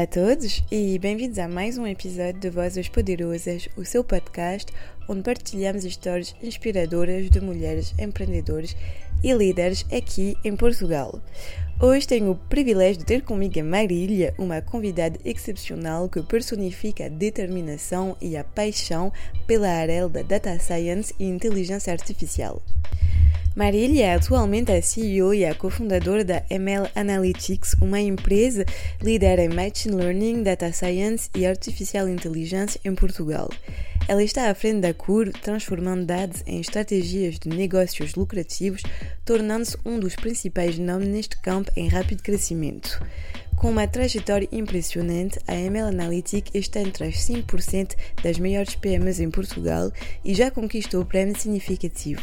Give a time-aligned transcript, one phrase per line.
[0.00, 4.72] Olá a todos e bem-vindos a mais um episódio de Vozes Poderosas, o seu podcast
[5.06, 8.74] onde partilhamos histórias inspiradoras de mulheres empreendedores
[9.22, 11.20] e líderes aqui em Portugal.
[11.78, 17.10] Hoje tenho o privilégio de ter comigo a Marília, uma convidada excepcional que personifica a
[17.10, 19.12] determinação e a paixão
[19.46, 22.62] pela área da Data Science e Inteligência Artificial.
[23.56, 28.64] Marília é atualmente a CEO e a cofundadora da ML Analytics, uma empresa
[29.02, 33.50] líder em Machine Learning, Data Science e Artificial Intelligence em Portugal.
[34.06, 38.82] Ela está à frente da CUR, transformando dados em estratégias de negócios lucrativos,
[39.24, 43.00] tornando-se um dos principais nomes neste campo em rápido crescimento.
[43.60, 49.30] Com uma trajetória impressionante, a ML Analytics está entre as 5% das maiores PMEs em
[49.30, 49.92] Portugal
[50.24, 52.22] e já conquistou o prémio significativo.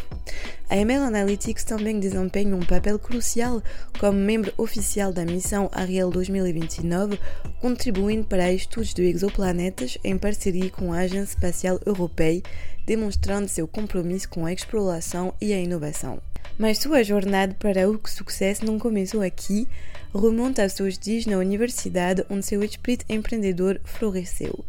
[0.67, 3.61] A ML Analytics também desempenha um papel crucial
[3.99, 7.19] como membro oficial da missão Ariel 2029,
[7.61, 12.41] contribuindo para estudos de exoplanetas em parceria com a Agência Espacial Europeia,
[12.83, 16.19] demonstrando seu compromisso com a exploração e a inovação.
[16.57, 19.67] Mas sua jornada para o sucesso não começou aqui,
[20.13, 24.65] remonta aos seus dias na universidade onde seu espírito empreendedor floresceu.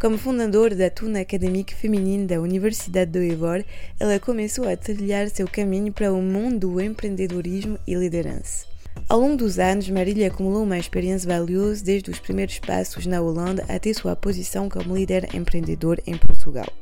[0.00, 3.64] Como fundadora da Tuna Académica Feminina da Universidade do Ivor,
[3.98, 8.66] ela começou a trilhar seu caminho para o mundo do empreendedorismo e liderança.
[9.08, 13.64] Ao longo dos anos, Marília acumulou uma experiência valiosa desde os primeiros passos na Holanda
[13.68, 16.72] até sua posição como líder empreendedor em Portugal.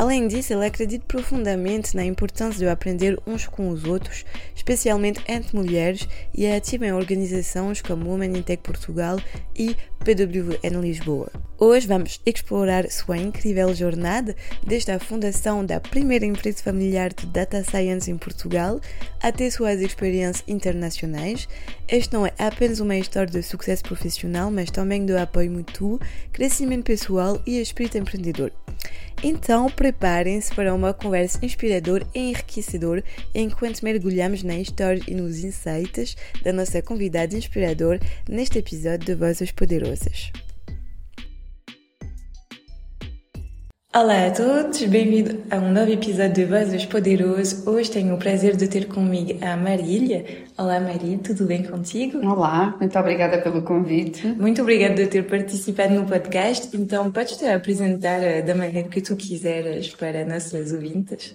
[0.00, 4.24] Além disso, ele acredita profundamente na importância de aprender uns com os outros,
[4.56, 9.20] especialmente entre mulheres, e é ativa em organizações como Women in Tech Portugal
[9.54, 11.30] e PWN Lisboa.
[11.58, 14.34] Hoje vamos explorar sua incrível jornada,
[14.66, 18.80] desde a fundação da primeira empresa familiar de Data Science em Portugal
[19.22, 21.46] até suas experiências internacionais.
[21.86, 26.00] Este não é apenas uma história de sucesso profissional, mas também de apoio mútuo,
[26.32, 28.50] crescimento pessoal e espírito empreendedor.
[29.22, 33.04] Então, preparem-se para uma conversa inspiradora e enriquecedora
[33.34, 39.52] enquanto mergulhamos na história e nos insights da nossa convidada inspiradora neste episódio de Vozes
[39.52, 40.32] Poderosas.
[43.92, 47.66] Olá a todos, bem-vindo a um novo episódio de Vozes Poderosos.
[47.66, 50.46] Hoje tenho o prazer de ter comigo a Marília.
[50.56, 52.24] Olá Marília, tudo bem contigo?
[52.24, 54.28] Olá, muito obrigada pelo convite.
[54.28, 56.70] Muito obrigada por ter participado no podcast.
[56.76, 61.34] Então, podes te apresentar eh, da maneira que tu quiseres para nossas ouvintes?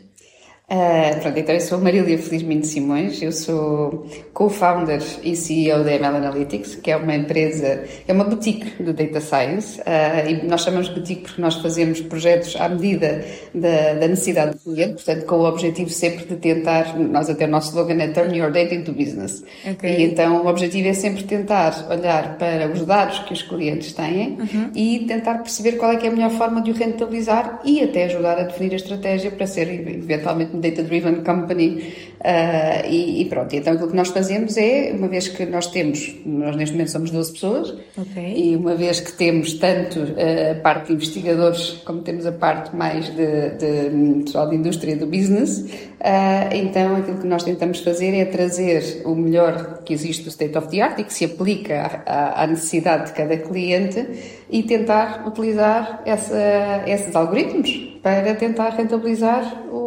[0.68, 6.18] Uh, pronto, então eu sou Marília Felizmente Simões, eu sou co-founder e CEO da ML
[6.18, 10.90] Analytics, que é uma empresa, é uma boutique do Data Science, uh, e nós chamamos
[10.90, 15.36] de boutique porque nós fazemos projetos à medida da, da, necessidade do cliente, portanto com
[15.36, 18.92] o objetivo sempre de tentar, nós até o nosso slogan é Turn Your Data into
[18.92, 19.44] Business.
[19.72, 19.98] Okay.
[19.98, 24.40] E então o objetivo é sempre tentar olhar para os dados que os clientes têm
[24.40, 24.72] uhum.
[24.74, 28.06] e tentar perceber qual é que é a melhor forma de o rentabilizar e até
[28.06, 33.56] ajudar a definir a estratégia para ser eventualmente data-driven company uh, e, e, pronto.
[33.56, 37.12] Então aquilo que nós fazemos é, uma vez que nós temos, nós neste momento somos
[37.12, 38.34] 12 pessoas, okay.
[38.36, 42.76] e uma vez que temos tanto uh, a parte de investigadores como temos a parte
[42.76, 48.16] mais de, de pessoal de indústria do business, uh, então aquilo que nós tentamos fazer
[48.16, 52.04] é trazer o melhor que existe do state of the art e que se aplica
[52.06, 54.06] à, à necessidade de cada cliente
[54.50, 59.85] e tentar utilizar essa, esses algoritmos para tentar rentabilizar o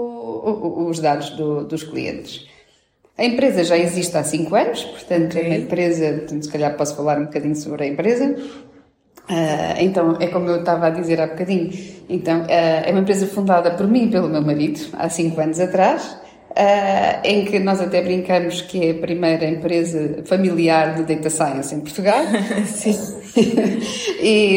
[0.88, 2.46] os dados do, dos clientes.
[3.16, 5.42] A empresa já existe há 5 anos, portanto, okay.
[5.42, 8.36] é uma empresa, portanto, se calhar posso falar um bocadinho sobre a empresa.
[9.28, 11.70] Uh, então, é como eu estava a dizer há bocadinho,
[12.08, 15.60] então, uh, é uma empresa fundada por mim e pelo meu marido, há 5 anos
[15.60, 16.16] atrás,
[16.50, 21.74] Uh, em que nós até brincamos que é a primeira empresa familiar de data science
[21.74, 22.20] em Portugal.
[22.66, 22.98] Sim.
[24.20, 24.56] e,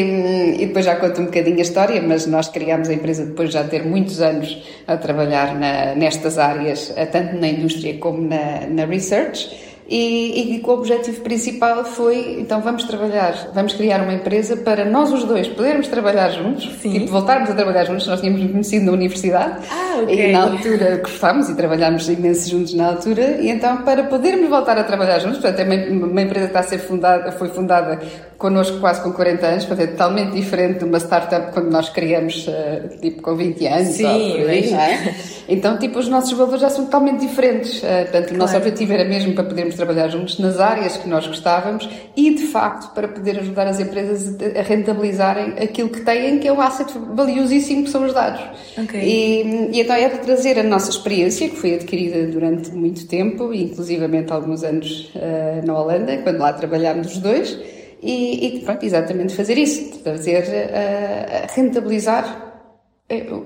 [0.58, 3.54] e, depois já conto um bocadinho a história, mas nós criámos a empresa depois de
[3.54, 8.84] já ter muitos anos a trabalhar na, nestas áreas, tanto na indústria como na, na
[8.86, 9.71] research.
[9.94, 14.86] E, e que o objetivo principal foi, então vamos trabalhar, vamos criar uma empresa para
[14.86, 16.92] nós os dois podermos trabalhar juntos, Sim.
[16.92, 20.30] tipo voltarmos a trabalhar juntos, nós tínhamos conhecido na universidade ah, okay.
[20.30, 24.78] e na altura gostámos e trabalhámos imenso juntos na altura e então para podermos voltar
[24.78, 28.00] a trabalhar juntos, portanto é uma, uma empresa que está a ser fundada, foi fundada
[28.38, 32.48] connosco quase com 40 anos, portanto é totalmente diferente de uma startup quando nós criamos
[32.48, 33.88] uh, tipo com 20 anos.
[33.88, 35.14] Sim, ou, aí, é?
[35.48, 38.34] Então tipo os nossos valores já são totalmente diferentes, uh, portanto claro.
[38.34, 42.34] o nosso objetivo era mesmo para podermos trabalhar juntos nas áreas que nós gostávamos e
[42.34, 46.60] de facto para poder ajudar as empresas a rentabilizarem aquilo que têm, que é um
[46.60, 48.40] asset valiosíssimo que são os dados.
[48.78, 49.00] Okay.
[49.02, 54.32] E, e então é trazer a nossa experiência, que foi adquirida durante muito tempo, inclusivamente
[54.32, 57.58] alguns anos uh, na Holanda, quando lá trabalhámos os dois
[58.00, 62.52] e, e pronto, exatamente fazer isso, fazer uh, rentabilizar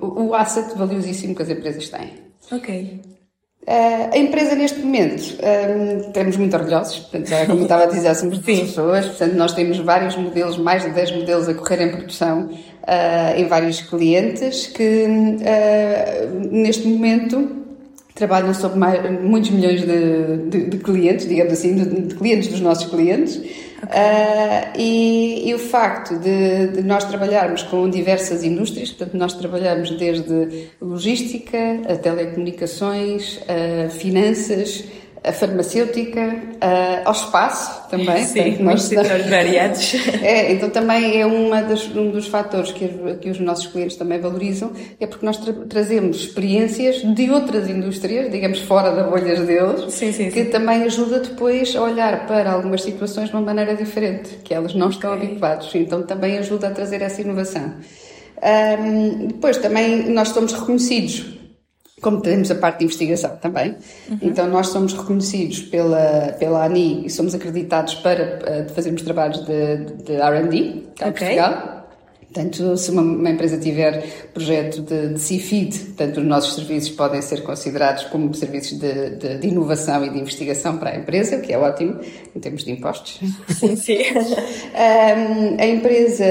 [0.01, 2.13] o, o asset valiosíssimo que as empresas têm.
[2.53, 3.16] Ok.
[3.63, 7.87] Uh, a empresa neste momento, um, estamos muito orgulhosos, portanto, já, como eu estava a
[7.87, 11.91] dizer, somos pessoas, portanto nós temos vários modelos, mais de 10 modelos a correr em
[11.91, 17.67] produção uh, em vários clientes que uh, neste momento
[18.15, 22.61] trabalham sobre mais, muitos milhões de, de, de, clientes, digamos assim, de, de clientes dos
[22.61, 23.41] nossos clientes.
[23.83, 24.01] Okay.
[24.01, 29.91] Uh, e, e, o facto de, de, nós trabalharmos com diversas indústrias, portanto, nós trabalhamos
[29.91, 31.59] desde logística,
[31.89, 34.85] a telecomunicações, a finanças,
[35.27, 36.37] a farmacêutica,
[37.05, 38.23] ao espaço também.
[38.25, 39.95] Sim, nós, setores variados.
[40.23, 42.89] É, então também é uma das, um dos fatores que,
[43.21, 48.31] que os nossos clientes também valorizam, é porque nós tra trazemos experiências de outras indústrias,
[48.31, 50.51] digamos fora da bolhas deles, sim, sim, que sim.
[50.51, 54.89] também ajuda depois a olhar para algumas situações de uma maneira diferente, que elas não
[54.89, 55.29] estão okay.
[55.29, 55.75] habituados.
[55.75, 57.75] Então também ajuda a trazer essa inovação.
[58.43, 61.36] Um, depois também nós somos reconhecidos
[62.01, 63.77] como temos a parte de investigação também.
[64.09, 64.19] Uhum.
[64.21, 68.39] Então, nós somos reconhecidos pela, pela ANI e somos acreditados para
[68.69, 71.09] uh, fazermos trabalhos de, de RD cá okay.
[71.09, 71.86] em Portugal.
[72.37, 74.05] Portanto, se uma, uma, empresa tiver
[74.35, 79.39] projeto de, de CIFID, portanto, os nossos serviços podem ser considerados como serviços de, de,
[79.39, 81.99] de, inovação e de investigação para a empresa, o que é ótimo
[82.35, 83.21] em termos de impostos.
[83.49, 84.01] Sim, sim.
[84.13, 86.27] um, a empresa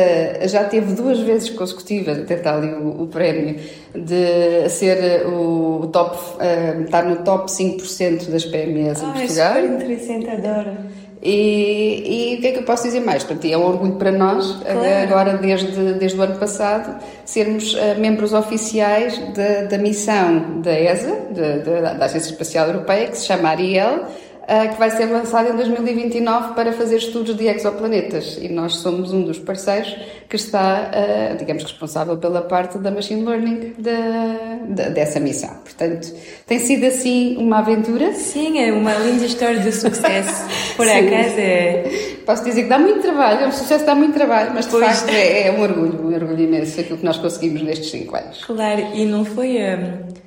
[0.47, 3.59] já teve duas vezes consecutivas, até está ali o, o prémio,
[3.95, 9.57] de ser o, top, um, estar no top 5% das PMEs em ah, Portugal.
[9.57, 10.77] É super interessante, adoro.
[11.27, 13.23] E, e, o que é que eu posso dizer mais?
[13.23, 14.79] Portanto, é um orgulho para nós, claro.
[15.01, 21.17] agora desde, desde o ano passado, sermos uh, membros oficiais da, da missão da ESA,
[21.31, 24.05] de, de, da Agência Espacial Europeia, que se chama Ariel,
[24.45, 28.37] uh, que vai ser lançado em 2029 para fazer estudos de exoplanetas.
[28.41, 29.95] E nós somos um dos parceiros
[30.29, 35.49] que está, uh, digamos, responsável pela parte da machine learning de, de, dessa missão.
[35.63, 36.13] Portanto,
[36.45, 38.13] tem sido assim uma aventura.
[38.13, 40.45] Sim, é uma linda história de sucesso.
[40.75, 42.14] Por acaso é.
[42.25, 44.85] Posso dizer que dá muito trabalho, é um sucesso dá muito trabalho, mas de pois.
[44.85, 48.43] facto é, é, um orgulho, um orgulho imenso aquilo que nós conseguimos nestes 5 anos.
[48.43, 49.57] Claro, e não foi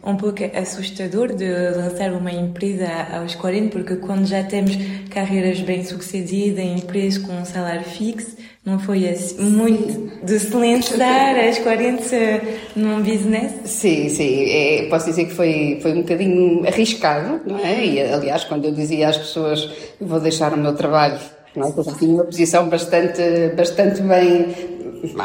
[0.04, 1.46] um, um pouco assustador de
[1.76, 4.76] lançar uma empresa aos 40, porque quando já temos
[5.10, 10.54] carreiras bem sucedidas em empresas com um salário fixo, não foi assim, muito de se
[10.54, 12.06] lançar aos 40
[12.76, 13.52] num business?
[13.64, 14.44] Sim, sim.
[14.50, 17.84] É, posso dizer que foi, foi um bocadinho arriscado, não é?
[17.84, 21.18] E, aliás, quando eu dizia às pessoas vou deixar o meu trabalho,
[21.58, 21.72] não é?
[21.76, 23.22] eu tinha uma posição bastante,
[23.56, 24.54] bastante bem,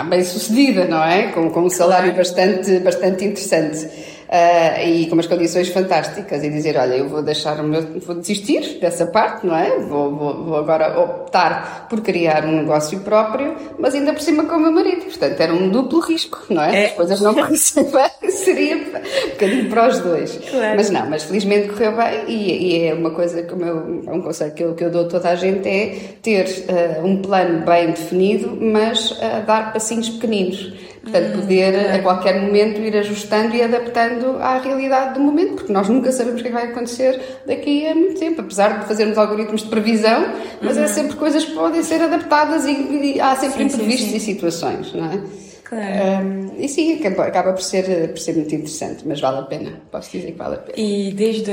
[0.09, 1.31] bem sucedida, não é?
[1.31, 6.75] Com, com um salário bastante, bastante interessante uh, e com umas condições fantásticas e dizer,
[6.77, 9.77] olha, eu vou deixar o meu, vou desistir dessa parte, não é?
[9.79, 14.55] Vou, vou, vou agora optar por criar um negócio próprio, mas ainda por cima com
[14.55, 15.05] o meu marido.
[15.05, 16.83] Portanto, era um duplo risco, não é?
[16.83, 16.85] é.
[16.87, 20.39] As coisas não corressem bem, seria um bocadinho para os dois.
[20.49, 20.75] Claro.
[20.75, 24.11] Mas não, mas felizmente correu bem e, e é uma coisa que o meu, é
[24.11, 27.21] um conselho que eu, que eu dou a toda a gente é ter uh, um
[27.21, 33.53] plano bem definido, mas uh, dar passinhos pequeninos Portanto, poder a qualquer momento ir ajustando
[33.53, 37.19] e adaptando à realidade do momento, porque nós nunca sabemos o que, é vai acontecer
[37.45, 40.85] daqui a muito tempo, apesar de fazermos algoritmos de previsão, mas é uhum.
[40.85, 44.17] é sempre coisas que podem ser adaptadas e, e há sempre sim, imprevistos sim, sim.
[44.17, 45.21] e situações, não é?
[45.65, 46.25] Claro.
[46.25, 50.11] Um, e sim, acaba por ser, por ser muito interessante, mas vale a pena, posso
[50.11, 50.77] dizer que vale a pena.
[50.77, 51.51] E desde,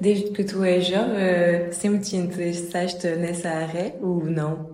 [0.00, 4.73] desde que tu és jovem, sempre te interessaste nessa área ou não?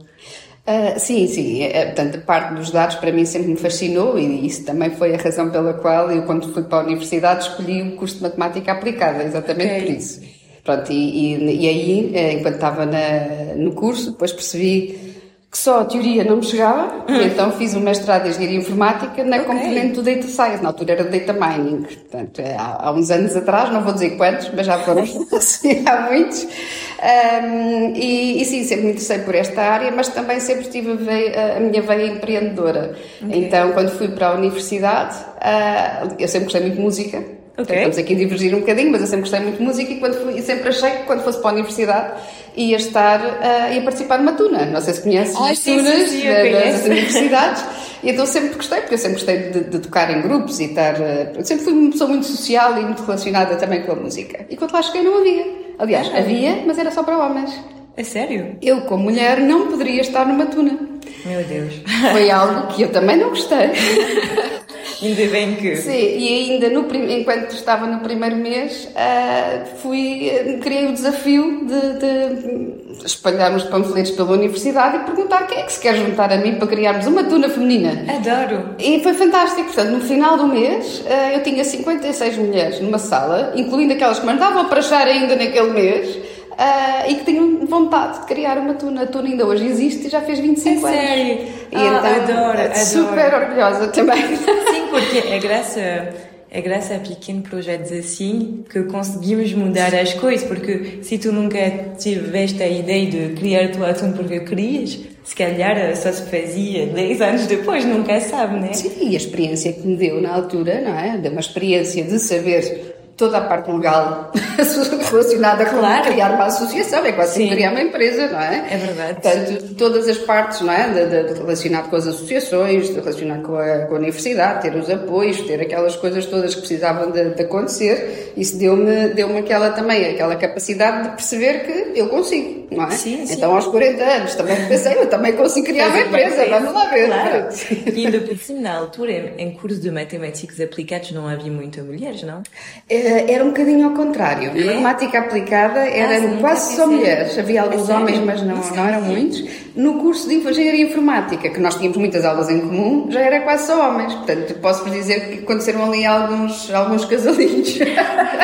[0.67, 1.63] Uh, sim, sim.
[1.63, 5.15] É, portanto, a parte dos dados para mim sempre me fascinou e isso também foi
[5.15, 8.73] a razão pela qual eu, quando fui para a universidade, escolhi o curso de matemática
[8.73, 9.83] aplicada, exatamente okay.
[9.83, 10.21] por isso.
[10.63, 15.10] Pronto, e, e, e aí, eh, enquanto estava na, no curso, depois percebi
[15.51, 19.25] que só a teoria não me chegava, e então fiz um mestrado em Engenharia Informática
[19.25, 19.47] na okay.
[19.49, 23.35] componente do Data Science, na altura era Data Mining, portanto, é, há, há, uns anos
[23.35, 25.03] atrás, não vou dizer quantos, mas já foram
[25.87, 30.69] há muitos, um, e, e, sim, sempre me interessei por esta área, mas também sempre
[30.69, 32.95] tive a, veia, a minha veia empreendedora.
[33.21, 33.45] Okay.
[33.45, 37.25] Então, quando fui para a universidade, uh, eu sempre gostei muito de música,
[37.59, 37.77] Okay.
[37.77, 40.15] Estamos aqui a divergir um bocadinho, mas eu sempre gostei muito de música e, quando
[40.15, 42.21] fui, e sempre achei que quando fosse para a universidade
[42.57, 44.65] ia estar, uh, ia participar numa tuna.
[44.67, 47.65] Não sei se conheces ah, as sim, tunas sim, sim, das universidades.
[48.03, 50.95] E então sempre gostei, porque eu sempre gostei de, de tocar em grupos e estar.
[50.95, 54.47] Uh, sempre fui uma pessoa muito social e muito relacionada também com a música.
[54.49, 55.47] E quando lá cheguei não havia.
[55.79, 57.59] Aliás, ah, havia, mas era só para homens.
[57.97, 58.57] É sério?
[58.63, 60.79] Eu, como mulher, não poderia estar numa tuna.
[61.25, 61.75] Meu Deus.
[62.13, 63.71] Foi algo que eu também não gostei.
[65.03, 65.77] ainda bem que.
[65.77, 71.99] Sim, e ainda no, enquanto estava no primeiro mês, uh, fui, criei o desafio de,
[71.99, 76.37] de espalhar os panfletos pela universidade e perguntar quem é que se quer juntar a
[76.37, 78.05] mim para criarmos uma tuna feminina.
[78.09, 78.75] Adoro!
[78.79, 79.65] E foi fantástico.
[79.65, 84.27] Portanto, no final do mês, uh, eu tinha 56 mulheres numa sala, incluindo aquelas que
[84.27, 89.03] mandavam para achar ainda naquele mês uh, e que tinham vontade de criar uma tuna.
[89.03, 91.01] A tuna ainda hoje existe e já fez 25 é anos.
[91.01, 91.33] Sério?
[91.73, 92.85] E ah, então, adoro, adoro.
[92.85, 94.37] super orgulhosa também.
[94.37, 100.47] Sim, porque é graças é graças a pequenos projetos assim que conseguimos mudar as coisas,
[100.49, 101.59] porque se tu nunca
[101.97, 107.21] tiveste a ideia de criar tua tuna porque querias, se calhar só se fazia 10
[107.21, 108.73] anos depois, nunca sabe, né?
[108.73, 111.19] Sim, e a experiência que me deu na altura, não é?
[111.19, 112.90] Deu uma experiência de saber
[113.21, 114.33] toda a parte legal
[115.11, 116.05] relacionada com claro.
[116.05, 118.67] criar uma associação, é quase como criar uma empresa, não é?
[118.71, 119.21] É verdade.
[119.21, 120.89] Portanto, todas as partes, não é?
[120.89, 124.89] De, de, relacionado com as associações, de relacionado com a, com a, universidade, ter os
[124.89, 130.07] apoios, ter aquelas coisas todas que precisavam de, de acontecer, isso deu-me deu aquela também,
[130.07, 132.91] aquela capacidade de perceber que eu consigo, não é?
[132.93, 133.35] Sim, sim.
[133.35, 137.07] Então, aos 40 anos, também pensei, eu também consigo criar uma empresa, vamos lá ver.
[137.07, 137.49] Claro.
[137.91, 142.23] E ainda por cima, na altura, em curso de matemáticos aplicados, não havia muitas mulheres,
[142.23, 142.43] não?
[142.89, 144.51] É, era um bocadinho ao contrário.
[144.51, 144.65] É?
[144.65, 147.39] Matemática aplicada eram ah, quase só mulheres.
[147.39, 149.45] Havia alguns homens, mas não, não eram muitos.
[149.75, 153.67] No curso de Engenharia Informática, que nós tínhamos muitas aulas em comum, já era quase
[153.67, 154.15] só homens.
[154.15, 157.79] Portanto, posso-vos dizer que aconteceram ali alguns, alguns casalinhos.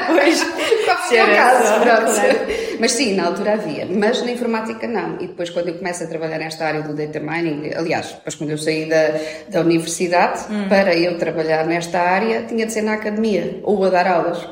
[0.06, 0.38] Pois,
[1.08, 2.06] se era caso, claro.
[2.78, 3.86] Mas sim, na altura havia.
[3.86, 5.16] Mas na informática não.
[5.16, 8.50] E depois, quando eu começo a trabalhar nesta área do data mining, aliás, depois quando
[8.50, 9.18] eu saí da,
[9.48, 10.68] da universidade, hum.
[10.68, 14.45] para eu trabalhar nesta área, tinha de ser na academia ou a dar aulas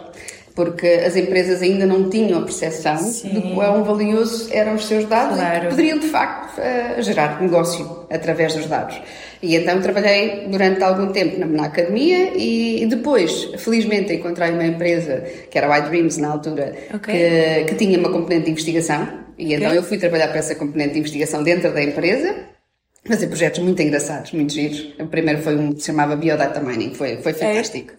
[0.55, 3.29] porque as empresas ainda não tinham a percepção Sim.
[3.31, 5.67] de quão valioso eram os seus dados claro.
[5.67, 9.01] e poderiam, de facto, uh, gerar negócio através dos dados.
[9.43, 14.65] E então trabalhei durante algum tempo na, na academia e, e, depois, felizmente, encontrei uma
[14.65, 17.65] empresa, que era o iDreams na altura, okay.
[17.65, 19.09] que, que, tinha uma componente de investigação.
[19.37, 19.57] E okay.
[19.57, 22.54] então eu fui trabalhar para essa componente de investigação dentro da empresa
[23.07, 24.95] fazer projetos muito engraçados, muito giros.
[24.99, 27.35] O primeiro foi um que se chamava Biodata Mining, foi, foi é?
[27.35, 27.93] fantástico.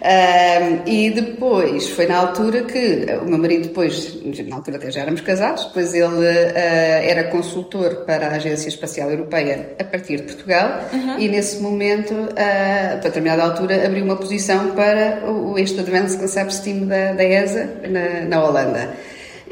[0.00, 0.60] É.
[0.60, 5.00] Um, e depois, foi na altura que o meu marido depois, na altura até já
[5.00, 10.22] éramos casados, depois ele uh, era consultor para a Agência Espacial Europeia a partir de
[10.22, 11.18] Portugal uhum.
[11.18, 16.62] e nesse momento, uh, para determinada altura, abriu uma posição para o, este Advanced Concept
[16.62, 18.94] Team da, da ESA na, na Holanda.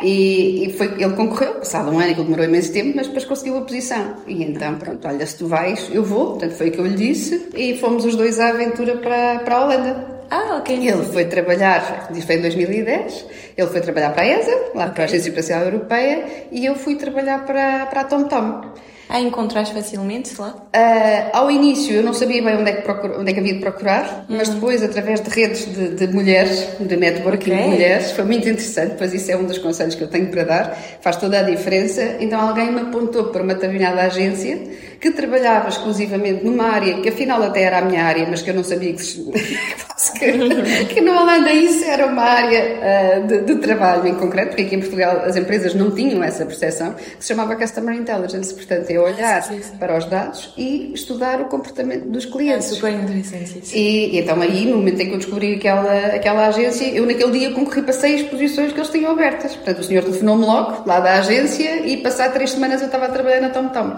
[0.02, 3.58] E, e, foi, ele concorreu, passado um ano, que demorou imenso tempo, mas depois conseguiu
[3.58, 4.16] a posição.
[4.26, 6.30] E então, pronto, olha, se tu vais, eu vou.
[6.32, 7.48] Portanto, foi o que eu lhe disse.
[7.54, 10.12] E fomos os dois à aventura para, para a Holanda.
[10.30, 10.74] Ah, ok.
[10.76, 14.94] Ele foi trabalhar, isso foi em 2010, ele foi trabalhar para a ESA, lá okay.
[14.94, 18.72] para a Agência Espacial Europeia, e eu fui trabalhar para, para a TomTom.
[19.12, 20.54] A encontrar facilmente lá?
[20.74, 23.52] Uh, ao início eu não sabia bem onde é que, procura, onde é que havia
[23.52, 24.54] de procurar, mas hum.
[24.54, 27.62] depois, através de redes de, de mulheres, de networking okay.
[27.62, 30.44] de mulheres, foi muito interessante, pois isso é um dos conselhos que eu tenho para
[30.44, 32.16] dar, faz toda a diferença.
[32.20, 34.58] Então alguém me apontou para uma determinada agência
[35.02, 38.54] que trabalhava exclusivamente numa área que afinal até era a minha área, mas que eu
[38.54, 39.02] não sabia que,
[40.16, 44.62] que, que na Holanda isso era uma área uh, de, de, trabalho em concreto, porque
[44.62, 48.54] aqui em Portugal as empresas não tinham essa percepção, que se chamava Customer Intelligence.
[48.54, 49.76] Portanto, eu olhar sim, sim.
[49.76, 52.70] para os dados e estudar o comportamento dos clientes.
[52.70, 53.74] É super interessante isso.
[53.74, 57.40] E, e, então aí, no momento em que eu descobri aquela, aquela agência, eu naquele
[57.40, 59.56] dia concorri para seis posições que eles tinham abertas.
[59.56, 63.08] Portanto, o senhor telefonou-me logo, lá da agência, e passar três semanas eu estava a
[63.08, 63.96] trabalhar na Tom Tom.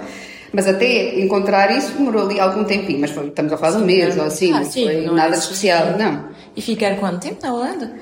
[0.54, 3.86] Mas até encontrar isso demorou ali algum tempinho, mas foi, estamos a falar de um
[3.86, 6.28] mês ou assim, ah, não sim, foi não nada é especial, não.
[6.56, 7.92] E ficar quanto tempo na Holanda?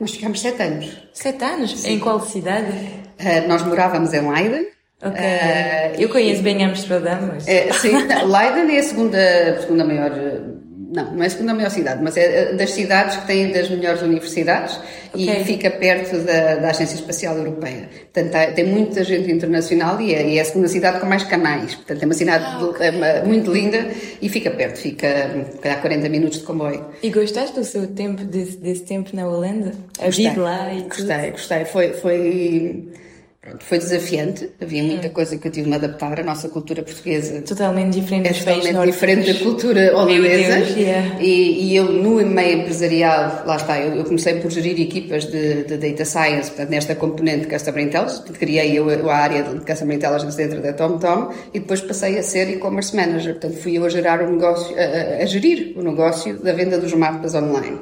[0.00, 0.96] Nós ficámos sete anos.
[1.12, 1.78] Sete anos?
[1.78, 1.92] Sim.
[1.92, 2.70] Em qual cidade?
[2.70, 4.66] Uh, nós morávamos em Leiden,
[5.00, 5.20] Ok.
[5.20, 7.46] Uh, eu conheço bem Amsterdã, mas.
[7.46, 10.10] É, sim, Leiden é a segunda, segunda maior.
[10.90, 14.00] Não, não é a segunda maior cidade, mas é das cidades que têm das melhores
[14.00, 14.80] universidades
[15.12, 15.42] okay.
[15.42, 17.90] e fica perto da, da, Agência Espacial Europeia.
[18.10, 21.74] Portanto, tem muita gente internacional e é, e é, a segunda cidade com mais canais.
[21.74, 22.86] Portanto, é uma cidade ah, okay.
[22.86, 23.86] é muito linda
[24.22, 26.86] e fica perto, fica a 40 minutos de comboio.
[27.02, 29.72] E gostaste do seu tempo, desse, desse tempo na Holanda?
[30.00, 31.32] A vida lá e Gostei, tudo?
[31.32, 31.64] gostei.
[31.66, 31.92] Foi.
[31.92, 32.88] foi
[33.48, 35.10] Pronto, foi desafiante, havia muita hum.
[35.10, 38.86] coisa que eu tive de me adaptar, a nossa cultura portuguesa totalmente diferente é totalmente
[38.86, 40.58] diferente da cultura holandesa
[41.18, 45.64] e, e, eu no meio empresarial, lá está, eu, eu comecei por gerir equipas de,
[45.64, 49.96] de, Data Science, portanto nesta componente de Customer Intelligence, criei eu a área de Customer
[49.96, 53.88] Intelligence dentro da TomTom e depois passei a ser e-commerce manager, portanto fui eu a
[53.88, 57.78] gerar o negócio, a, a, gerir o negócio da venda dos mapas online.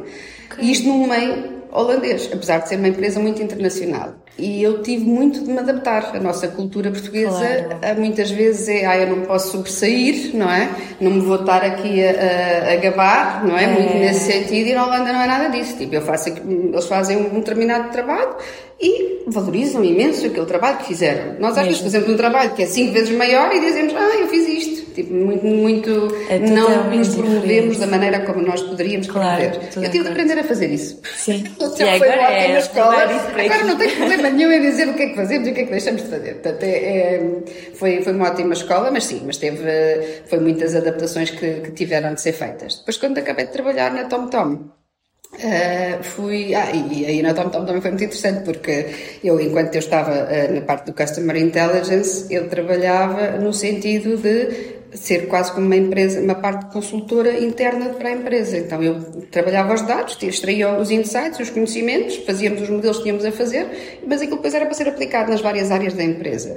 [0.52, 0.64] Okay.
[0.64, 4.14] E isto no meio holandês, apesar de ser uma empresa muito internacional.
[4.38, 6.14] E eu tive muito de me adaptar.
[6.14, 8.00] A nossa cultura portuguesa claro.
[8.00, 10.68] muitas vezes é, ah, eu não posso sobressair, não é?
[11.00, 13.64] Não me vou estar aqui a, a, a gabar, não é?
[13.64, 13.66] é?
[13.66, 14.68] Muito nesse sentido.
[14.68, 15.76] E na Holanda não é nada disso.
[15.78, 18.36] Tipo, eu faço, eles fazem um determinado trabalho
[18.78, 21.40] e valorizam imenso aquele trabalho que fizeram.
[21.40, 24.28] Nós às vezes fazemos um trabalho que é cinco vezes maior e dizemos, ah, eu
[24.28, 24.76] fiz isto.
[24.96, 29.84] Tipo, muito, muito é não nos promovemos da maneira como nós poderíamos claro, promover.
[29.84, 30.98] Eu tive de aprender a fazer isso.
[31.16, 31.44] Sim.
[31.54, 32.96] Então, e agora é, na escola.
[32.96, 35.60] Agora não tenho problema nenhum em dizer o que é que fazemos e o que
[35.60, 36.34] é que deixamos de fazer.
[36.34, 37.42] Portanto, é, é,
[37.74, 39.62] foi, foi uma ótima escola, mas sim, mas teve,
[40.26, 42.76] foi muitas adaptações que, que tiveram de ser feitas.
[42.76, 44.76] Depois, quando acabei de trabalhar na Tom Tom,
[45.34, 48.86] Uh, fui, ah, e aí na TomTom também foi muito interessante porque
[49.22, 54.76] eu, enquanto eu estava uh, na parte do Customer Intelligence, eu trabalhava no sentido de
[54.96, 58.58] ser quase como uma empresa, uma parte consultora interna para a empresa.
[58.58, 59.00] Então eu
[59.30, 64.00] trabalhava os dados, extraía os insights, os conhecimentos, fazíamos os modelos que tínhamos a fazer,
[64.06, 66.56] mas aquilo depois era para ser aplicado nas várias áreas da empresa.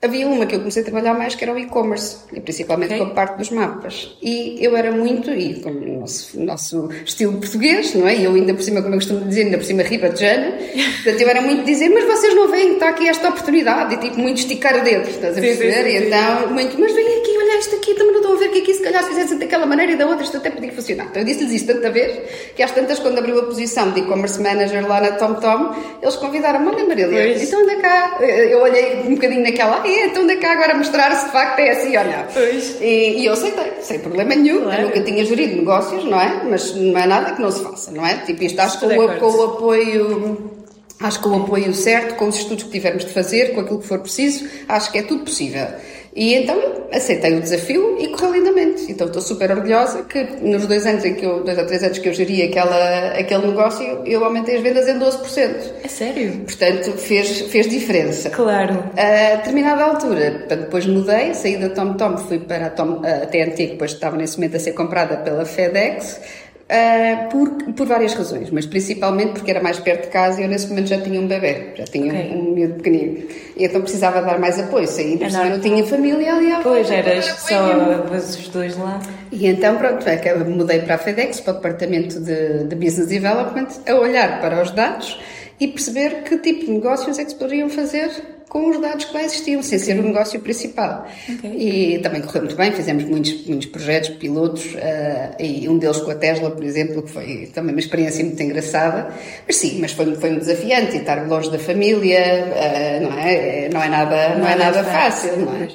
[0.00, 3.04] Havia uma que eu comecei a trabalhar mais que era o e-commerce, principalmente okay.
[3.04, 4.16] com a parte dos mapas.
[4.22, 8.14] E eu era muito, e com o nosso, nosso estilo português, não é?
[8.14, 10.52] E eu ainda por cima, como eu costumo dizer, ainda por cima ribajana,
[11.02, 14.20] portanto eu era muito dizer, mas vocês não veem, está aqui esta oportunidade, e tipo,
[14.20, 15.72] muito esticar o dedo, estás a perceber?
[15.72, 18.34] Sim, sim, sim, e então, muito, mas vem aqui, olha isto aqui, também não estou
[18.34, 20.50] a ver que aqui se calhar se fizesse daquela maneira e da outra, isto até
[20.50, 21.06] podia funcionar.
[21.06, 22.18] Então eu disse-lhes isso tanta vez,
[22.54, 26.68] que às tantas, quando abriu a posição de e-commerce manager lá na TomTom, eles convidaram-me,
[26.68, 28.18] olha Marília, então anda cá.
[28.20, 31.58] Eu olhei um bocadinho naquela, ah, é, então anda cá agora mostrar se de facto
[31.60, 32.24] é assim não.
[32.32, 32.80] Pois.
[32.80, 34.62] E, e eu aceitei, sem problema nenhum.
[34.62, 34.82] Claro.
[34.82, 36.42] Eu nunca tinha gerido negócios, não é?
[36.44, 38.16] Mas não é nada que não se faça, não é?
[38.18, 40.58] Tipo, isto acho que com, com o apoio.
[41.00, 43.78] Acho que com o apoio certo, com os estudos que tivermos de fazer, com aquilo
[43.78, 45.68] que for preciso, acho que é tudo possível.
[46.14, 46.58] E então
[46.92, 48.90] aceitei o desafio e correu lindamente.
[48.90, 51.98] Então estou super orgulhosa que nos dois anos em que eu, dois ou três anos
[51.98, 55.72] que eu geri aquela, aquele negócio, eu aumentei as vendas em 12%.
[55.84, 56.32] É sério?
[56.44, 58.30] Portanto, fez, fez diferença.
[58.30, 58.84] Claro.
[58.96, 63.56] A determinada altura, depois mudei, saí da Tom Tom, fui para a, Tom, a TNT,
[63.56, 66.20] que depois estava nesse momento a ser comprada pela FedEx.
[66.68, 70.50] Uh, por, por várias razões, mas principalmente porque era mais perto de casa e eu
[70.50, 72.30] nesse momento já tinha um bebê, já tinha okay.
[72.30, 73.26] um, um miúdo pequenino.
[73.56, 74.86] E então precisava dar mais apoio.
[74.86, 79.00] Saí, por cima não tinha família ali à Pois, eras só os dois lá.
[79.32, 83.68] E então, pronto, é mudei para a FedEx, para o departamento de, de Business Development,
[83.88, 85.18] a olhar para os dados
[85.58, 88.10] e perceber que tipo de negócios é que se poderiam fazer
[88.48, 91.06] com os dados que lá existiam, sem ser o negócio principal.
[91.28, 91.50] Okay.
[91.50, 96.10] E também correu muito bem, fizemos muitos, muitos projetos, pilotos, uh, e um deles com
[96.10, 99.12] a Tesla, por exemplo, que foi também uma experiência muito engraçada.
[99.46, 103.68] Mas sim, mas foi, foi um desafiante, e estar longe da família, uh, não, é,
[103.68, 105.68] não é nada, não, não é nada fácil, não é?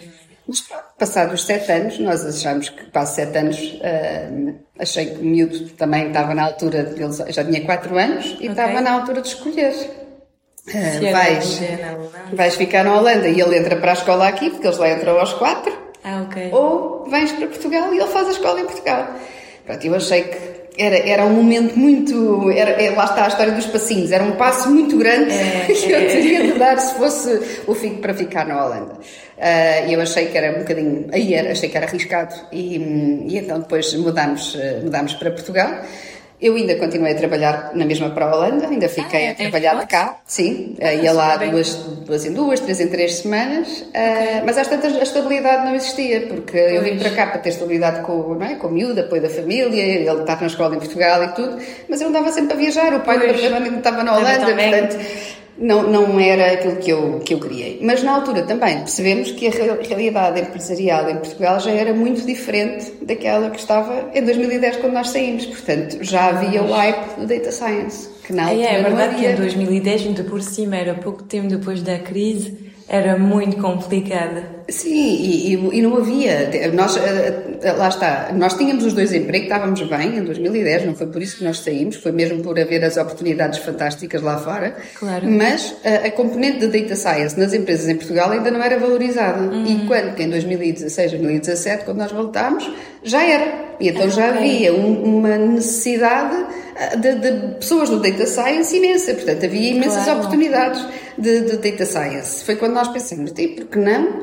[0.46, 0.62] Mas
[1.00, 6.08] passados sete anos, nós achamos que passados sete anos, uh, achei que o miúdo também
[6.08, 8.50] estava na altura, ele já tinha quatro anos, e okay.
[8.50, 10.03] estava na altura de escolher.
[10.68, 11.60] Uh, vais,
[12.32, 15.20] vais ficar na Holanda e ele entra para a escola aqui, porque eles lá entram
[15.20, 15.74] aos quatro.
[16.04, 16.50] Ah, ok.
[16.52, 19.08] Ou vens para Portugal e ele faz a escola em Portugal.
[19.66, 20.38] Pronto, eu achei que
[20.78, 22.50] era, era um momento muito.
[22.52, 25.92] Era, é, lá está a história dos passinhos, era um passo muito grande é, que
[25.92, 26.06] eu é.
[26.06, 28.94] teria de dar se fosse o fico para ficar na Holanda.
[29.38, 31.08] Uh, eu achei que era um bocadinho.
[31.12, 32.78] Aí era, achei que era arriscado e,
[33.28, 35.82] e então depois mudámos, mudámos para Portugal.
[36.42, 39.76] Eu ainda continuei a trabalhar na mesma para a Holanda, ainda fiquei ah, a trabalhar
[39.76, 44.00] de cá, sim, ah, ia lá duas, duas em duas, três em três semanas, ah,
[44.00, 44.40] okay.
[44.40, 46.74] uh, mas às tantas a estabilidade não existia, porque pois.
[46.74, 49.30] eu vim para cá para ter estabilidade com, não é, com o miúdo, apoio da
[49.30, 52.94] família, ele estar na escola em Portugal e tudo, mas eu andava sempre a viajar,
[52.94, 53.40] o pai pois.
[53.40, 57.80] do estava na Holanda, portanto não, não era aquilo que eu, que eu criei.
[57.82, 62.92] Mas na altura também percebemos que a realidade empresarial em Portugal já era muito diferente
[63.02, 65.46] daquela que estava em 2010 quando nós saímos.
[65.46, 68.10] Portanto, já havia o hype do Data Science.
[68.26, 71.48] Que na altura é, é verdade que em 2010, ainda por cima, era pouco tempo
[71.48, 74.44] depois da crise, era muito complicada.
[74.70, 76.72] Sim, e, e, e, não havia.
[76.74, 80.96] Nós, eh, eh, lá está, nós tínhamos os dois empregos, estávamos bem em 2010, não
[80.96, 84.76] foi por isso que nós saímos, foi mesmo por haver as oportunidades fantásticas lá fora.
[84.98, 85.30] Claro.
[85.30, 89.42] Mas a, a componente de data science nas empresas em Portugal ainda não era valorizada.
[89.42, 89.66] Uhum.
[89.66, 92.70] E quando, em 2016, 2017, quando nós voltámos,
[93.04, 93.74] já era.
[93.80, 96.63] E então já havia um, uma necessidade eh,
[96.98, 99.14] de, de, pessoas no data science imensa.
[99.14, 100.20] Portanto, havia imensas claro.
[100.20, 100.86] oportunidades
[101.18, 102.44] de, de, data science.
[102.44, 104.22] Foi quando nós pensamos, e por que não?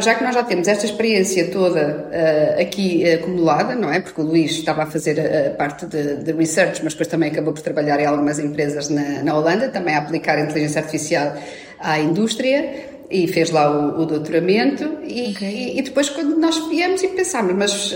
[0.00, 4.00] Já que nós já temos esta experiência toda uh, aqui uh, acumulada, não é?
[4.00, 7.54] Porque o Luís estava a fazer a, parte de, de, research, mas depois também acabou
[7.54, 11.34] por trabalhar em algumas empresas na, na Holanda, também a aplicar a inteligência artificial
[11.80, 12.70] à indústria
[13.10, 14.98] e fez lá o, o doutoramento.
[15.04, 15.48] E, okay.
[15.48, 17.94] e, e, depois, quando nós viemos e pensámos, mas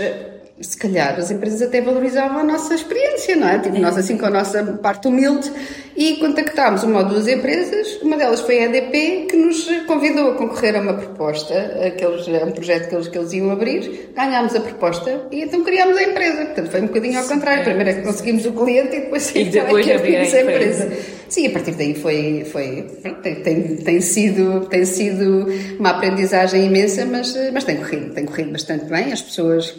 [0.59, 3.59] se calhar as empresas até valorizavam a nossa experiência, não é?
[3.59, 5.51] Tipo, nós assim com a nossa parte humilde
[5.95, 10.35] e contactámos uma ou duas empresas, uma delas foi a EDP, que nos convidou a
[10.35, 11.53] concorrer a uma proposta,
[11.85, 15.63] aqueles, a um projeto que eles, que eles iam abrir, ganhámos a proposta e então
[15.63, 16.45] criámos a empresa.
[16.45, 17.63] Portanto, foi um bocadinho ao contrário.
[17.63, 20.91] Primeiro é que conseguimos o cliente e depois, e depois é que abrimos a empresa.
[21.29, 22.87] Sim, a partir daí foi, foi
[23.21, 28.85] tem, tem, sido, tem sido uma aprendizagem imensa, mas, mas tem corrido, tem corrido bastante
[28.85, 29.11] bem.
[29.11, 29.75] As pessoas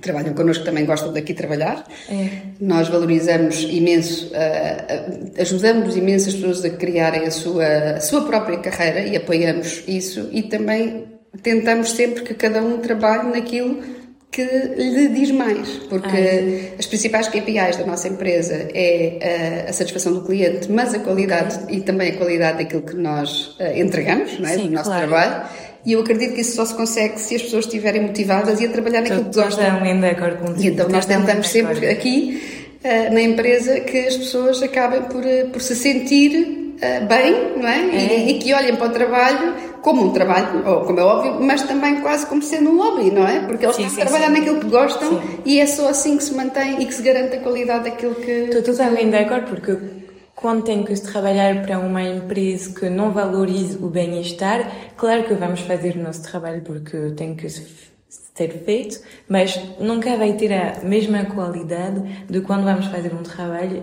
[0.00, 1.86] trabalham connosco também gostam daqui trabalhar.
[2.08, 2.28] É.
[2.60, 8.22] Nós valorizamos imenso, uh, uh, ajudamos imenso as pessoas a criarem a sua, a sua
[8.26, 11.06] própria carreira e apoiamos isso e também
[11.42, 13.82] tentamos sempre que cada um trabalhe naquilo
[14.30, 20.12] que lhe diz mais, porque as principais KPIs da nossa empresa é a, a satisfação
[20.12, 24.48] do cliente, mas a qualidade e também a qualidade daquilo que nós uh, entregamos, não
[24.48, 24.54] é?
[24.54, 25.08] Sim, do nosso claro.
[25.08, 25.48] trabalho.
[25.86, 28.68] E eu acredito que isso só se consegue se as pessoas estiverem motivadas e a
[28.68, 29.64] trabalhar naquilo que gostam.
[29.64, 30.62] Totalmente de acordo contigo.
[30.62, 32.42] E então nós tentamos sempre aqui
[32.82, 37.68] uh, na empresa que as pessoas acabem por, uh, por se sentir uh, bem, não
[37.68, 37.78] é?
[37.78, 38.18] é.
[38.18, 41.62] E, e, que olhem para o trabalho como um trabalho, ou como é óbvio, mas
[41.62, 43.38] também quase como sendo um hobby, não é?
[43.46, 44.40] Porque eles sim, estão a trabalhar sim.
[44.40, 45.38] naquilo que gostam sim.
[45.44, 48.30] e é só assim que se mantém e que se garante a qualidade daquilo que.
[48.30, 50.05] Estou totalmente de acordo, porque
[50.36, 55.60] quando tenho que trabalhar para uma empresa que não valoriza o bem-estar, claro que vamos
[55.60, 61.24] fazer o nosso trabalho porque tem que ser feito, mas nunca vai ter a mesma
[61.24, 63.82] qualidade de quando vamos fazer um trabalho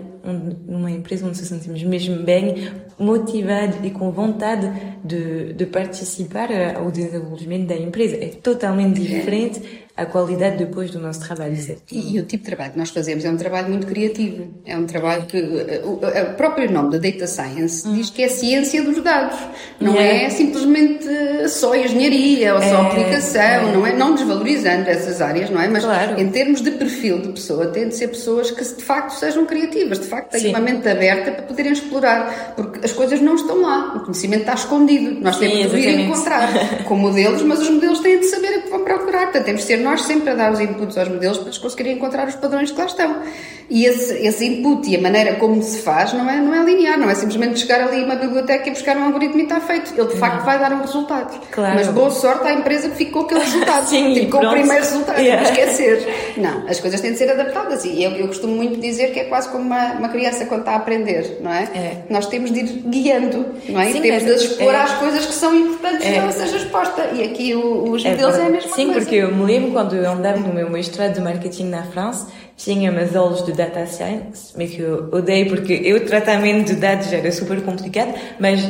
[0.66, 4.70] numa empresa onde nos sentimos mesmo bem, motivados e com vontade
[5.04, 8.14] de, de participar ao desenvolvimento da empresa.
[8.14, 11.56] É totalmente diferente a qualidade depois do nosso trabalho.
[11.90, 14.52] E, e, o tipo de trabalho que nós fazemos é um trabalho muito criativo.
[14.66, 15.38] É um trabalho que.
[15.84, 17.94] O, o próprio nome da Data Science hum.
[17.94, 19.38] diz que é ciência dos dados.
[19.80, 21.06] Não é, é simplesmente
[21.48, 23.72] só engenharia ou é, só aplicação, é.
[23.72, 23.96] não é?
[23.96, 25.68] Não desvalorizando essas áreas, não é?
[25.68, 26.20] Mas claro.
[26.20, 30.00] em termos de perfil de pessoa, tem de ser pessoas que de facto sejam criativas,
[30.00, 30.50] de facto tenham Sim.
[30.50, 34.54] uma mente aberta para poderem explorar, porque as coisas não estão lá, o conhecimento está
[34.54, 35.20] escondido.
[35.20, 38.62] Nós Sim, temos de ir encontrar com modelos, mas os modelos têm de saber o
[38.62, 39.24] que vão procurar.
[39.24, 41.96] Portanto, temos de ser nós sempre a dar os inputs aos modelos para eles conseguirem
[41.96, 43.22] encontrar os padrões que lá estão.
[43.68, 46.98] E esse, esse input e a maneira como se faz não é, não é linear,
[46.98, 49.94] não é simplesmente chegar ali a uma biblioteca e buscar um algoritmo e está feito.
[49.96, 50.44] Ele de facto não.
[50.44, 51.40] vai dar um resultado.
[51.50, 51.74] Claro.
[51.74, 53.86] Mas boa sorte à empresa que ficou com aquele resultado.
[53.86, 55.42] Sim, com o primeiro resultado, yeah.
[55.42, 56.34] esquecer.
[56.36, 59.24] Não, as coisas têm de ser adaptadas e eu, eu costumo muito dizer que é
[59.24, 61.62] quase como uma, uma criança quando está a aprender, não é?
[61.74, 61.96] é.
[62.10, 63.92] Nós temos de ir guiando, não é?
[63.92, 64.76] Sim, e temos de expor é.
[64.76, 66.16] às coisas que são importantes é.
[66.16, 67.10] ela seja exposta.
[67.12, 69.00] E aqui o, os é modelos é, é a mesma Sim, coisa.
[69.00, 72.90] porque eu me lembro quando eu andava no meu mestrado de marketing na França, tinha
[72.90, 77.30] umas aulas de data science, mas que eu odeio porque o tratamento de dados era
[77.32, 78.60] super complicado, mas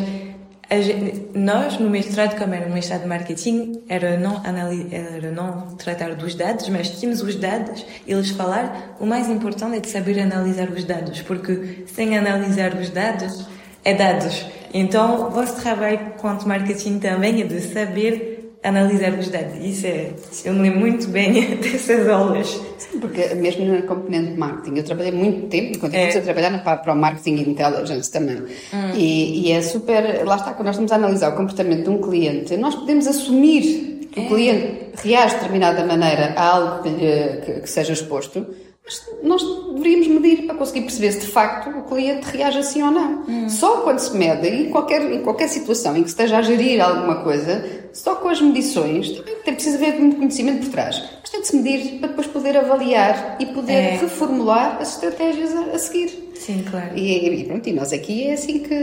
[0.70, 4.42] gente, nós no mestrado, como era um mestrado de marketing, era não,
[4.90, 9.80] era não tratar dos dados, mas tínhamos os dados eles falar, o mais importante é
[9.80, 13.46] de saber analisar os dados, porque sem analisar os dados,
[13.84, 14.46] é dados.
[14.72, 18.33] Então, o vosso trabalho quanto marketing também é de saber
[18.64, 19.54] analisar os dados.
[19.62, 20.10] Isso é,
[20.44, 22.60] eu me lembro muito bem dessas aulas.
[22.78, 26.16] Sim, porque mesmo na componente de marketing, eu trabalhei muito tempo e continuo é.
[26.16, 28.38] a trabalhar para, o marketing e intelligence também.
[28.72, 28.90] Hum.
[28.94, 32.00] E, e, é super, lá está, quando nós estamos a analisar o comportamento de um
[32.00, 34.22] cliente, nós podemos assumir que é.
[34.22, 38.46] o cliente reage de determinada maneira a algo que, lhe, que, que seja exposto,
[38.84, 39.42] mas nós
[39.72, 43.24] deveríamos medir para conseguir perceber se de facto o cliente reage assim ou não.
[43.26, 43.48] Hum.
[43.48, 47.22] Só quando se mede, em qualquer, em qualquer situação em que esteja a gerir alguma
[47.22, 51.02] coisa, só com as medições, também tem, precisa haver muito conhecimento por trás.
[51.22, 53.96] Mas tem de se medir para depois poder avaliar e poder é.
[53.96, 56.32] reformular as estratégias a, a, seguir.
[56.34, 56.94] Sim, claro.
[56.94, 58.74] E, e, pronto, e nós aqui é assim que,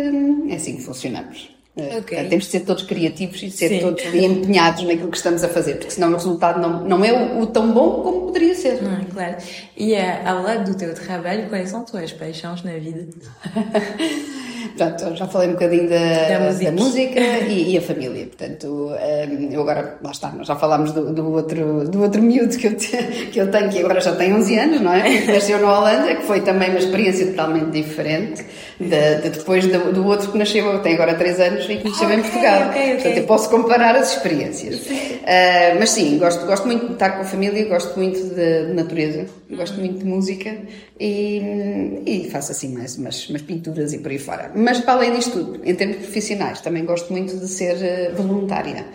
[0.50, 1.61] é assim que funcionamos.
[1.76, 2.28] É, okay.
[2.28, 3.80] Temos de ser todos criativos e ser Sim.
[3.80, 7.40] todos empenhados naquilo que estamos a fazer, porque senão o resultado não, não é o,
[7.40, 8.82] o tão bom como poderia ser.
[8.82, 9.38] Não, claro.
[9.78, 13.08] E uh, ao lado do teu trabalho, quais são tuas paixões na vida?
[14.78, 18.26] Portanto, já falei um bocadinho da, da música, da música e, e, a família.
[18.26, 22.68] Portanto, um, eu agora, lá está, já falámos do, do, outro, do outro miúdo que
[22.68, 25.26] eu, que eu tenho, que agora já tem 11 anos, não é?
[25.28, 28.46] Nasceu na Holanda, que foi também uma experiência totalmente diferente
[28.80, 32.08] de, de depois do, do, outro que nasceu, tem agora 3 anos e que nasceu
[32.08, 32.70] okay, em Portugal.
[32.70, 32.94] Okay, okay.
[32.96, 34.82] Portanto, eu posso comparar as experiências.
[34.82, 38.74] Uh, mas sim, gosto, gosto muito de estar com a família, gosto muito de, de
[38.74, 40.58] natureza, gosto muito de música
[41.00, 44.52] e, e faço assim mais umas, umas pinturas e por aí fora.
[44.62, 48.86] Mas para além disto tudo, em termos profissionais, também gosto muito de ser eh, voluntária.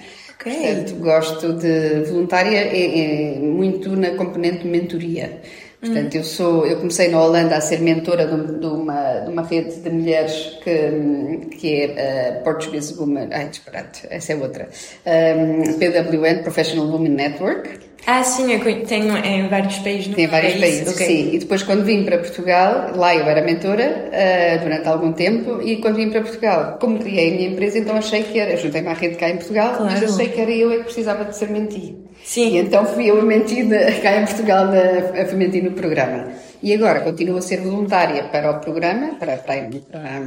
[0.40, 0.52] Okay.
[0.52, 5.40] Portanto, gosto de voluntária é, é muito na componente de mentoria.
[5.80, 9.42] Portanto, eu sou, eu comecei na Holanda a ser mentora de, de, uma, de uma
[9.42, 14.68] rede de mulheres que, que é uh, Portuguese Women, ai, disparate, essa é outra,
[15.06, 20.14] um, PWN, Professional Women Network, Ah, sim, eu tenho em vários países.
[20.14, 21.06] Tem vários país, países, okay.
[21.06, 21.34] sim.
[21.34, 25.76] E depois, quando vim para Portugal, lá eu era mentora uh, durante algum tempo, e
[25.78, 28.56] quando vim para Portugal, como criei a minha empresa, então achei que era.
[28.56, 29.84] Juntei-me à rede cá em Portugal, claro.
[29.84, 31.96] mas achei que era eu é que precisava de ser menti.
[32.22, 32.54] Sim.
[32.54, 33.66] E então fui eu a mentir
[34.02, 36.28] cá em Portugal, na, a mentir no programa.
[36.66, 39.68] E agora continuo a ser voluntária para o programa, para, para,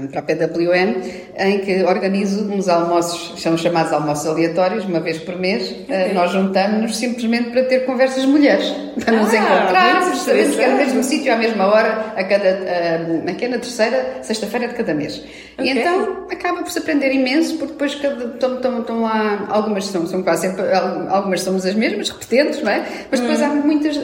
[0.10, 0.96] para a PWN,
[1.38, 5.70] em que organizo uns almoços, são chamados almoços aleatórios, uma vez por mês.
[5.90, 6.14] Eh, okay.
[6.14, 8.74] Nós juntamos-nos simplesmente para ter conversas de mulheres,
[9.04, 12.48] para nos ah, encontrarmos, sabemos que é no mesmo sítio, à mesma hora, a cada,
[12.48, 15.18] a, aqui é na terceira sexta-feira de cada mês.
[15.18, 15.66] Okay.
[15.74, 19.88] E então acaba por se aprender imenso, porque depois cada, estão, estão, estão lá, algumas
[19.88, 20.64] são, são quase sempre,
[21.10, 22.86] algumas somos as mesmas, repetentes, não é?
[23.12, 23.44] Mas depois hum.
[23.44, 24.02] há muitas uh,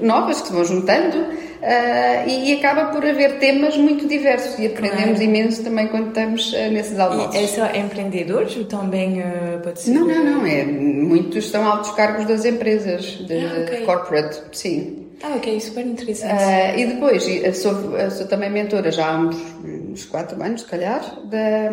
[0.00, 1.46] novas que se vão juntando.
[1.58, 5.22] Uh, e, e, acaba por haver temas muito diversos e aprendemos claro.
[5.22, 7.34] imenso também quando estamos uh, nesses almoços.
[7.34, 9.90] E é só empreendedores ou também uh, pode ser?
[9.90, 10.46] Não, não, não.
[10.46, 13.84] É, muitos são altos cargos das empresas, de ah, okay.
[13.84, 15.07] corporate, sim.
[15.22, 16.32] Ah, ok, super interessante.
[16.32, 17.24] Uh, e depois,
[17.56, 17.74] sou,
[18.10, 21.70] sou também mentora já há uns, uns quatro anos, se calhar, da,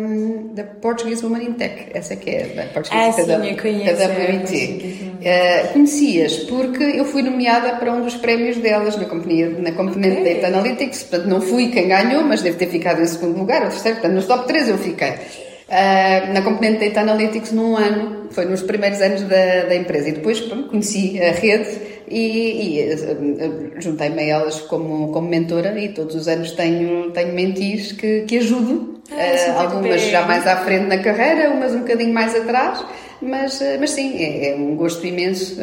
[0.52, 1.86] da Portuguese Woman in Tech.
[1.94, 4.02] Essa que é da Portuguese ah, sim, eu conheço.
[4.02, 5.16] WIT.
[5.16, 10.20] Uh, conhecias porque eu fui nomeada para um dos prémios delas na companhia, na componente
[10.20, 10.34] okay.
[10.34, 11.04] Data Analytics.
[11.04, 13.98] Portanto, não fui quem ganhou, mas devo ter ficado em segundo lugar ou terceiro.
[13.98, 15.10] Portanto, nos top 3 eu fiquei.
[15.10, 20.08] Uh, na componente Data Analytics num ano, foi nos primeiros anos da, da empresa.
[20.08, 25.78] E depois pronto, conheci a rede e, e uh, juntei-me a elas como, como mentora
[25.78, 30.46] e todos os anos tenho, tenho mentis que, que ajudo, ah, uh, algumas já mais
[30.46, 32.84] à frente na carreira, umas um bocadinho mais atrás,
[33.20, 35.56] mas, mas sim, é, é um gosto imenso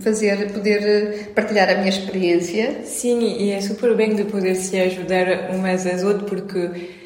[0.00, 2.82] fazer, poder partilhar a minha experiência.
[2.84, 7.01] Sim, e é super bem de poder se ajudar umas às outras, porque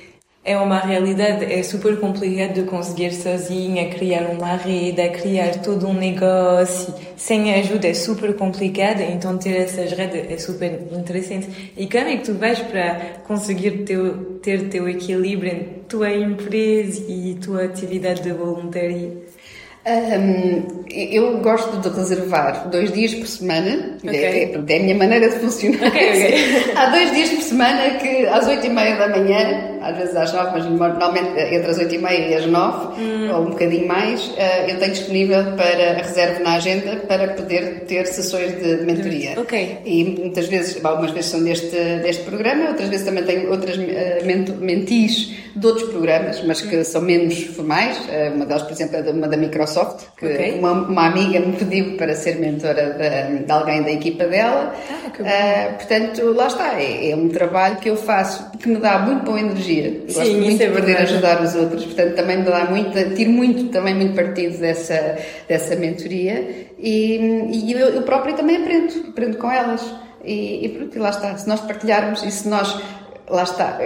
[0.46, 5.88] é uma realidade, é super complicado de conseguir sozinha criar uma rede, a criar todo
[5.88, 6.94] um negócio.
[7.16, 11.72] Sem ajuda é super complicado, então ter essas redes é super interessante.
[11.76, 12.94] E como é que tu vais para
[13.26, 19.26] conseguir teu, ter teu equilíbrio entre tua empresa e tua atividade de voluntaria?
[19.87, 24.18] Um, eu gosto de reservar dois dias por semana, okay.
[24.18, 25.88] é, é, é, a minha maneira de funcionar.
[25.88, 26.72] Okay, okay.
[26.74, 30.33] Há dois dias por semana que às oito e meia da manhã, às vezes às
[30.33, 33.35] nove, mas normalmente entre as oito e meia e as nove, hum.
[33.35, 37.85] ou um bocadinho mais, uh, eu tenho disponível para a reserva na agenda para poder
[37.87, 39.40] ter sessões de mentoria.
[39.40, 39.79] Okay.
[39.85, 44.61] E muitas vezes, algumas vezes são deste, deste programa, outras vezes também tenho outras uh,
[44.61, 46.85] mentis de outros programas, mas que hum.
[46.85, 47.99] são menos formais.
[47.99, 50.59] Uh, uma delas, por exemplo, é uma da Microsoft Microsoft, que okay.
[50.59, 54.75] uma, uma, amiga me pediu para ser mentora de, de alguém da equipa dela.
[55.25, 58.99] Ah, uh, portanto, lá está, é, é, um trabalho que eu faço que me dá
[58.99, 59.75] muito boa energia.
[59.82, 63.30] Sim, Gosto muito é de poder ajudar os outros, portanto, também me dá muito, tiro
[63.30, 67.16] muito, também muito partido dessa, dessa mentoria e,
[67.52, 69.82] e eu, eu própria também aprendo, aprendo com elas.
[70.24, 72.80] E, e, pronto, e lá está, se nós partilharmos e se nós,
[73.28, 73.78] lá está,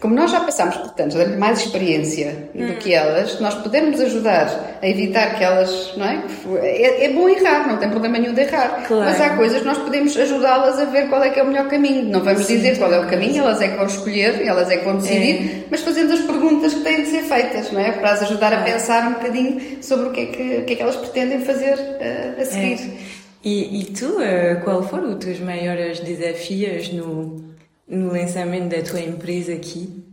[0.00, 2.66] como nós já passamos por tantos, mais experiência hum.
[2.68, 6.22] do que elas, nós podemos ajudar a evitar que elas, não é?
[6.62, 7.04] é?
[7.06, 8.84] É, bom errar, não tem problema nenhum de errar.
[8.86, 9.04] Claro.
[9.04, 11.68] Mas há coisas que nós podemos ajudá-las a ver qual é que é o melhor
[11.68, 12.04] caminho.
[12.04, 12.56] Não vamos Sim.
[12.56, 15.34] dizer qual é o caminho, elas é que vão escolher, elas é que vão decidir,
[15.34, 15.64] é.
[15.68, 17.90] mas fazendo as perguntas que têm de ser feitas, não é?
[17.90, 20.82] Para as ajudar a pensar um bocadinho sobre o que é que, que, é que
[20.82, 22.78] elas pretendem fazer uh, a seguir.
[23.04, 23.18] É.
[23.42, 27.47] E, e tu, uh, qual foram os teus maiores desafios no
[27.88, 30.04] no lançamento da tua empresa aqui?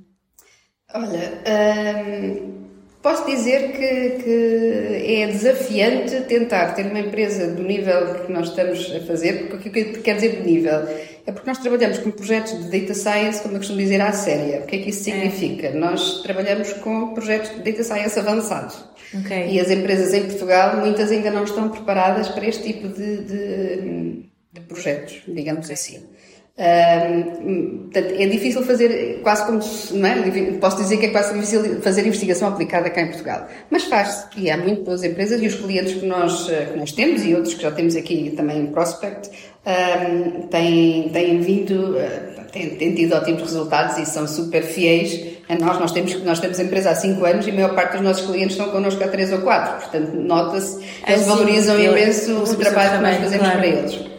[0.93, 2.53] Olha, hum,
[3.01, 8.91] posso dizer que, que, é desafiante tentar ter uma empresa do nível que nós estamos
[8.95, 10.87] a fazer, porque o que quer dizer do nível?
[11.27, 14.61] É porque nós trabalhamos com projetos de data science, como eu costumo dizer, à séria.
[14.61, 15.13] O que é que isso é.
[15.13, 15.67] significa?
[15.67, 15.73] É.
[15.73, 18.85] Nós trabalhamos com projetos de data science avançados.
[19.21, 19.49] Okay.
[19.51, 24.25] E as empresas em Portugal, muitas ainda não estão preparadas para este tipo de, de,
[24.53, 26.14] de projetos, digamos assim
[26.57, 29.59] portanto, é difícil fazer, quase como,
[29.99, 30.51] não é?
[30.53, 33.47] Posso dizer que é quase difícil fazer investigação aplicada cá em Portugal.
[33.69, 36.93] Mas faz-se, e há muito boas empresas, e os clientes que nós, eh, que nós
[36.93, 39.29] temos, e outros que já temos aqui também em Prospect,
[39.65, 45.55] um, têm, têm vindo, uh, têm, têm, tido ótimos resultados e são super fiéis a
[45.55, 45.79] nós.
[45.79, 48.55] Nós temos, nós temos empresa há 5 anos e a maior parte dos nossos clientes
[48.55, 49.89] estão connosco há 3 ou 4.
[49.89, 53.57] Portanto, nota-se que eles valorizam imenso o trabalho que nós fazemos claro.
[53.57, 54.14] para eles.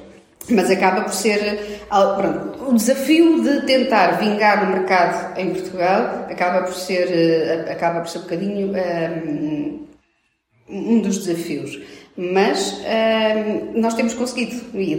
[0.51, 1.81] Mas acaba por ser.
[1.89, 8.01] Pronto, o desafio de tentar vingar o mercado em Portugal acaba por ser, eh, acaba
[8.01, 9.87] por ser um bocadinho um, ehm,
[10.69, 11.81] um dos desafios.
[12.17, 14.97] Mas um, nós temos conseguido, e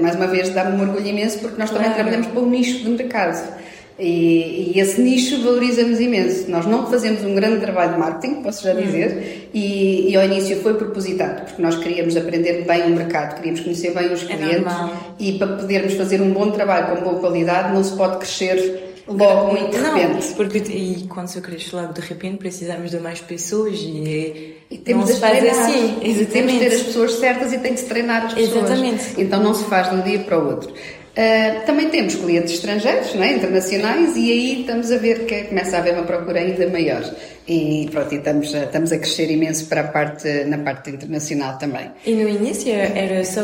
[0.00, 1.96] mais uma vez dá-me um orgulho imenso porque nós também claro.
[1.96, 3.63] trabalhamos para um nicho de mercado.
[3.98, 6.50] E, e, esse nicho valorizamos imenso.
[6.50, 9.48] Nós não fazemos um grande trabalho de marketing, posso já dizer, hum.
[9.54, 13.94] e, e, ao início foi propositado, porque nós queríamos aprender bem o mercado, queríamos conhecer
[13.94, 17.72] bem os é clientes é e para podermos fazer um bom trabalho com boa qualidade
[17.72, 20.28] não se pode crescer logo muito de repente.
[20.28, 24.78] Não, porque e quando se cresce logo de repente precisamos de mais pessoas e, e
[24.78, 25.98] temos não se faz assim.
[26.02, 26.26] Exatamente.
[26.26, 28.64] Temos de ter as pessoas certas e tem de se treinar as pessoas.
[28.70, 29.14] Exatamente.
[29.18, 30.72] Então não se faz de um dia para o outro.
[31.14, 33.34] Uh, também temos clientes estrangeiros, é?
[33.34, 37.04] internacionais, e aí estamos a ver que começa a haver uma procura ainda maior.
[37.46, 41.56] E pronto, e estamos, a, estamos a crescer imenso para a parte, na parte internacional
[41.56, 41.88] também.
[42.04, 43.42] E no início era só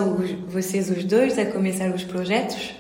[0.49, 2.75] vocês os dois a começar os projetos?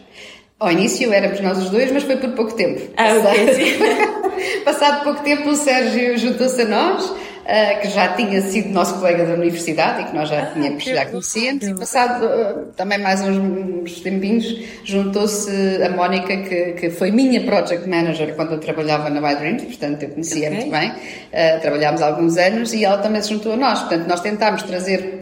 [0.58, 2.82] Ao início éramos nós os dois, mas foi por pouco tempo.
[2.96, 4.62] Ah, ok.
[4.64, 7.14] Passado pouco tempo o Sérgio juntou-se a nós,
[7.50, 10.84] uh, que já tinha sido nosso colega da universidade e que nós já ah, tínhamos,
[10.84, 14.46] já conhecíamos, e passado uh, também mais uns, uns tempinhos,
[14.84, 15.50] juntou-se
[15.82, 20.10] a Mónica, que, que foi minha project manager quando eu trabalhava na By portanto eu
[20.10, 20.60] conhecia okay.
[20.60, 24.06] muito bem, uh, trabalhámos há alguns anos e ela também se juntou a nós, portanto
[24.06, 25.19] nós tentámos trazer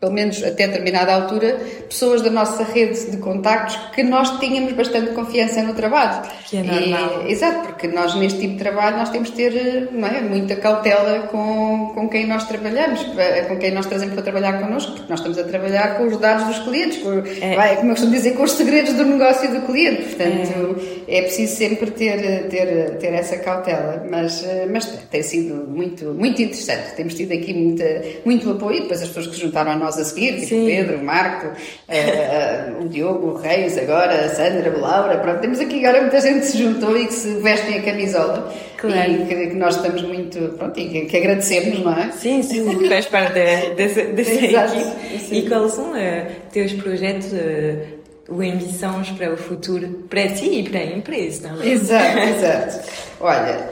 [0.00, 5.10] pelo menos até determinada altura, pessoas da nossa rede de contactos que nós tínhamos bastante
[5.10, 6.22] confiança no trabalho.
[6.48, 7.26] Que é normal.
[7.26, 10.56] E, exato, porque nós neste tipo de trabalho nós temos de ter não é, muita
[10.56, 15.10] cautela com, com quem nós trabalhamos, eh, com quem nós trazemos para trabalhar connosco, porque
[15.10, 17.54] nós estamos a trabalhar com os dados dos clientes, com, é.
[17.54, 20.02] vai, como eu costumo dizer, com os segredos do negócio do cliente.
[20.04, 24.06] Portanto, é, é preciso sempre ter, ter, ter essa cautela.
[24.10, 26.94] Mas, eh, mas tem sido muito, muito interessante.
[26.96, 27.84] Temos tido aqui muita,
[28.24, 30.66] muito apoio depois as pessoas que se juntaram a nós nós a seguir, Sim.
[30.66, 35.58] Pedro, o Marco, uh, o Diogo, o Reis, agora a Sandra, a Laura, pronto, temos
[35.58, 39.10] aqui agora muita gente que se juntou e que se vestem a camisola claro.
[39.10, 42.12] e que, que, nós estamos muito, pronto, e que, que, agradecemos, não é?
[42.12, 45.34] Sim, sim, que faz parte dessa, dessa equipe.
[45.34, 50.68] E quais são uh, teus projetos uh, ou ambições para o futuro, para ti e
[50.68, 51.72] para a empresa também.
[51.72, 52.88] Exato, exato.
[53.20, 53.68] Olha,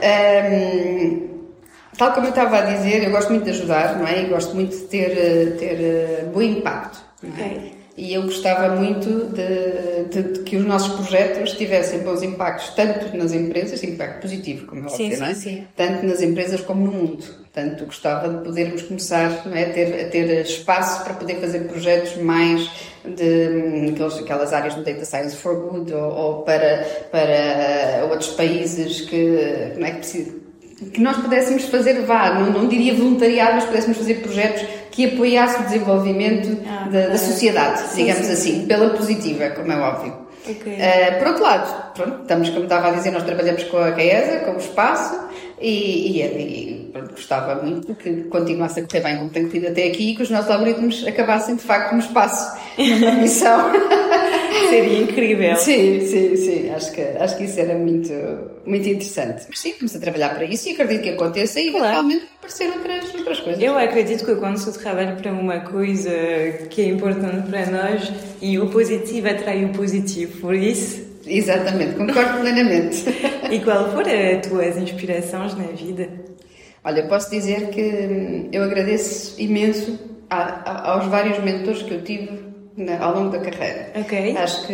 [0.51, 1.38] um,
[1.99, 4.23] Tal como eu estava a dizer, eu gosto muito de ajudar, não é?
[4.23, 6.97] E gosto muito de ter, eh, ter eh, bom impacto.
[7.21, 7.73] Okay.
[7.97, 13.17] E eu gostava muito de, de, de, que os nossos projetos tivessem bons impactos, tanto
[13.17, 15.33] nas empresas, impacto positivo, como é óbvio, sim, não é?
[15.33, 15.67] Sim.
[15.75, 17.25] Tanto nas empresas como no mundo.
[17.51, 21.67] Portanto, gostava de podermos começar não é, a, ter, a ter espaço para poder fazer
[21.67, 22.71] projetos mais
[23.03, 26.77] de aquelas, aquelas áreas do Data Science for Good ou, ou para,
[27.11, 30.48] para outros países que, não é, que precisam
[30.85, 35.61] que nós pudéssemos fazer, vá, não, não diria voluntariado, mas pudéssemos fazer projetos que apoiassem
[35.61, 38.65] o desenvolvimento ah, da, da, sociedade, sim, digamos sim, assim, sim.
[38.67, 40.29] pela positiva, como é óbvio.
[40.47, 40.73] Okay.
[40.73, 44.39] Uh, por outro lado, pronto, estamos, como estava a dizer, nós trabalhamos com a CAESA,
[44.39, 45.19] com o espaço,
[45.61, 49.87] e, e, e pronto, gostava muito que continuasse a correr bem como tem corrido até
[49.87, 53.71] aqui e que os nossos algoritmos acabassem de facto no espaço, numa missão.
[54.69, 55.55] Seria incrível.
[55.55, 56.69] Sim, sim, sim.
[56.69, 58.13] Acho que, acho que isso era muito,
[58.65, 59.45] muito interessante.
[59.49, 61.85] Mas sim, estamos a trabalhar para isso e acredito que aconteça e claro.
[61.85, 63.63] eventualmente aparecer outras, outras coisas.
[63.63, 66.11] Eu acredito que quando se trabalha para uma coisa
[66.69, 72.39] que é importante para nós e o positivo atrai o positivo, por isso Exatamente, concordo
[72.39, 73.05] plenamente.
[73.51, 76.09] e qual foram as tuas inspirações na vida?
[76.83, 82.48] Olha, posso dizer que hum, eu agradeço imenso aos vários mentores que eu tive
[82.99, 83.91] ao longo da carreira.
[84.37, 84.73] Acho que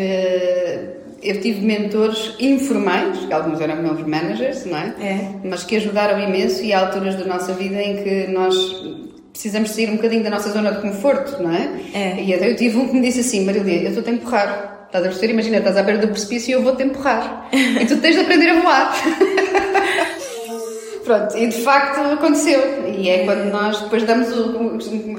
[1.24, 4.94] eu tive mentores informais, que alguns eram meus managers, não é?
[5.00, 5.30] É.
[5.44, 8.56] Mas que ajudaram imenso e há alturas da nossa vida em que nós
[9.32, 11.70] precisamos sair um bocadinho da nossa zona de conforto, não é?
[11.94, 12.24] É.
[12.24, 15.08] E até eu tive um que me disse assim, Marília, eu estou a empurrar Estás
[15.08, 15.34] a perceber?
[15.34, 17.50] Imagina, estás à beira do precipício e eu vou-te empurrar.
[17.52, 18.96] e tu tens de aprender a voar.
[21.06, 22.88] Pronto, e de facto aconteceu.
[22.88, 24.78] E é quando nós depois damos o.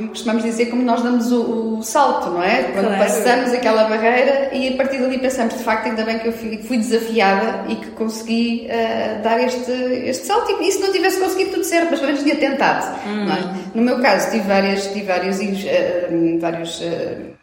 [0.09, 2.65] costumamos dizer como nós damos o, o salto, não é?
[2.73, 3.05] Quando claro.
[3.05, 6.59] passamos aquela barreira e a partir dali pensamos, de facto, ainda bem que eu fui,
[6.59, 10.61] fui desafiada e que consegui uh, dar este, este salto.
[10.61, 12.99] E se não tivesse conseguido tudo certo, mas pelo menos tinha tentado.
[13.07, 13.31] Hum.
[13.31, 13.77] É?
[13.77, 17.37] No meu caso, tive, várias, tive vários, uh, vários uh,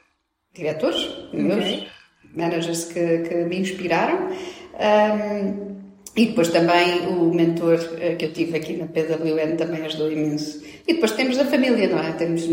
[0.54, 0.98] diretores
[1.30, 1.42] okay.
[1.42, 1.88] meus
[2.36, 4.28] managers que, que me inspiraram.
[4.74, 5.83] Um,
[6.16, 10.62] e depois também o mentor eh, que eu tive aqui na PWN também ajudou imenso.
[10.88, 12.12] E depois temos a família, não é?
[12.12, 12.48] Temos,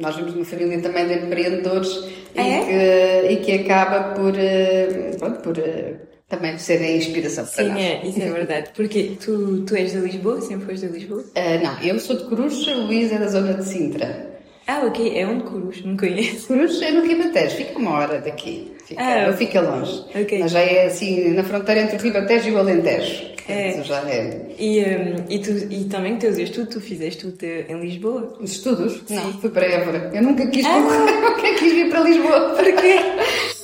[0.00, 2.60] nós vemos uma família também de empreendedores é?
[2.60, 7.70] e, que, e que acaba por, eh, pronto, por eh, também serem inspiração para Sim,
[7.70, 7.78] nós.
[7.78, 8.70] Sim, é, isso é verdade.
[8.74, 10.40] Porque tu, tu és de Lisboa?
[10.40, 11.20] Sempre foste de Lisboa?
[11.20, 14.35] Uh, não, eu sou de Coruja, o Luís é da zona de Sintra.
[14.66, 15.16] Ah, ok.
[15.16, 15.84] É onde Cruz?
[15.84, 16.48] Não conheço.
[16.48, 17.56] Cruz é no Ribatejo.
[17.56, 18.72] Fica uma hora daqui.
[18.84, 19.46] Fica, ah, okay.
[19.46, 20.04] fica longe.
[20.14, 20.38] Okay.
[20.40, 23.36] Mas já é assim, na fronteira entre o Ribatejo e o Alentejo.
[23.48, 23.80] É.
[23.82, 24.46] Já é.
[24.58, 28.36] E, um, e, tu, e também teus estudos, tu fizeste tudo em Lisboa?
[28.40, 29.02] Os estudos?
[29.06, 29.14] Sim.
[29.14, 30.10] Não, fui para Évora.
[30.12, 30.78] Eu nunca quis, ah.
[30.80, 32.56] nunca quis vir para Lisboa.
[32.56, 32.96] Porquê?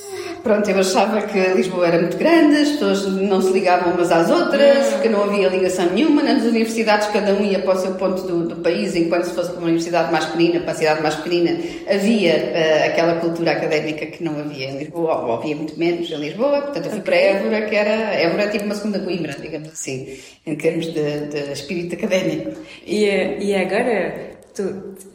[0.43, 4.29] Pronto, eu achava que Lisboa era muito grande, as pessoas não se ligavam umas às
[4.29, 6.21] outras, que não havia ligação nenhuma.
[6.21, 9.51] Nas universidades, cada um ia para o seu ponto do, do país, enquanto se fosse
[9.51, 11.57] para uma universidade mais pequenina, para a cidade mais pequenina,
[11.89, 16.17] havia uh, aquela cultura académica que não havia em Lisboa, ou havia muito menos em
[16.17, 16.61] Lisboa.
[16.61, 18.13] Portanto, eu fui para Évora, que era.
[18.13, 22.51] Évora é tipo uma segunda Coimbra, digamos assim, em termos de, de espírito académico.
[22.85, 23.05] E,
[23.39, 24.61] e agora Tu,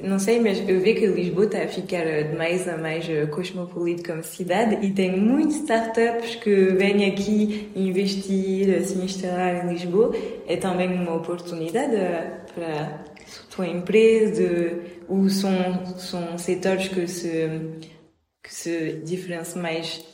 [0.01, 3.25] não sei, mas eu vejo que Lisboa está a ficar de mais a mais eh,
[3.27, 10.13] cosmopolita como cidade e tem muitas startups que vêm aqui investir, se instalar em Lisboa.
[10.47, 17.49] É também uma oportunidade eh, para a tua empresa, ou são, são setores que se,
[18.43, 20.05] que se diferenciam mais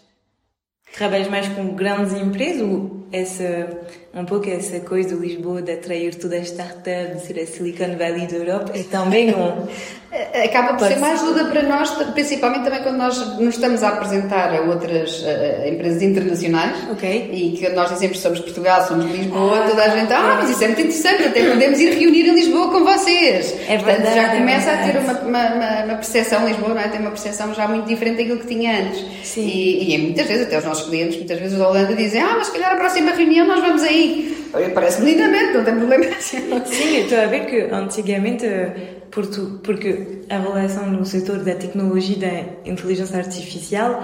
[0.94, 3.80] trabalhas mais com grandes empresas ou essa,
[4.14, 7.96] um pouco essa coisa de Lisboa de atrair toda a startup, de ser a Silicon
[7.96, 9.66] Valley da Europa, é também um...
[10.14, 13.88] É, acaba por ser mais ajuda para nós, principalmente também quando nós nos estamos a
[13.88, 17.30] apresentar a outras uh, empresas internacionais okay.
[17.32, 20.50] e que nós dizemos que somos Portugal, somos Lisboa, ah, toda a gente, ah, mas
[20.50, 23.56] isso é muito interessante, até podemos ir reunir em Lisboa com vocês.
[23.66, 26.80] É verdade, Portanto, já é começa é a ter uma, uma, uma, percepção, Lisboa não
[26.80, 26.88] é?
[26.88, 29.04] tem uma percepção já muito diferente daquilo que tinha antes.
[29.24, 29.48] Sim.
[29.48, 32.46] E, e muitas vezes, até os nossos clientes, muitas vezes da Holanda dizem, ah, mas
[32.46, 34.03] se calhar a próxima reunião nós vamos aí.
[34.74, 36.04] Parece-me lindamente, não tem problema.
[36.20, 38.46] Sim, estou a ver que antigamente
[39.62, 44.02] porque a relação no setor da tecnologia da inteligência artificial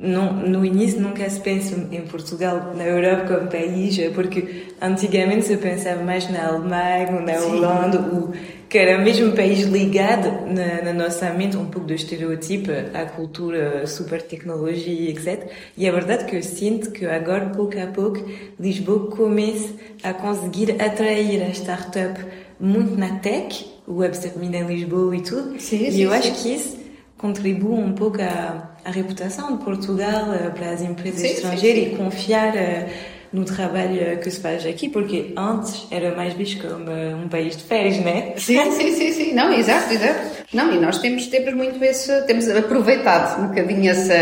[0.00, 5.56] não, no início nunca se pensa em Portugal, na Europa como país, porque antigamente se
[5.58, 7.50] pensava mais na Alemanha, ou na Sim.
[7.50, 8.32] Holanda, ou,
[8.70, 13.84] que era mesmo país ligado na, na nossa mente, um pouco do estereotipo, à cultura,
[13.88, 15.50] super tecnologia, etc.
[15.76, 18.24] E é verdade que eu sinto que agora, pouco a pouco,
[18.60, 22.24] Lisboa começa a conseguir atrair a startup
[22.60, 25.60] muito na tech, o Web Summit em Lisboa e tudo.
[25.60, 26.16] Sim, e sim, eu sim.
[26.16, 26.78] acho que isso
[27.18, 32.88] contribui um pouco à, à reputação de Portugal para as empresas estrangeiras e confiar uh,
[33.32, 37.62] no trabalho que se faz aqui, porque antes era mais visto como um país de
[37.62, 38.34] férias, né?
[38.36, 39.32] Sim, sim, sim, sim.
[39.32, 40.44] Não, exato, exato.
[40.52, 44.14] Não, e nós temos, temos muito esse, temos aproveitado um bocadinho essa,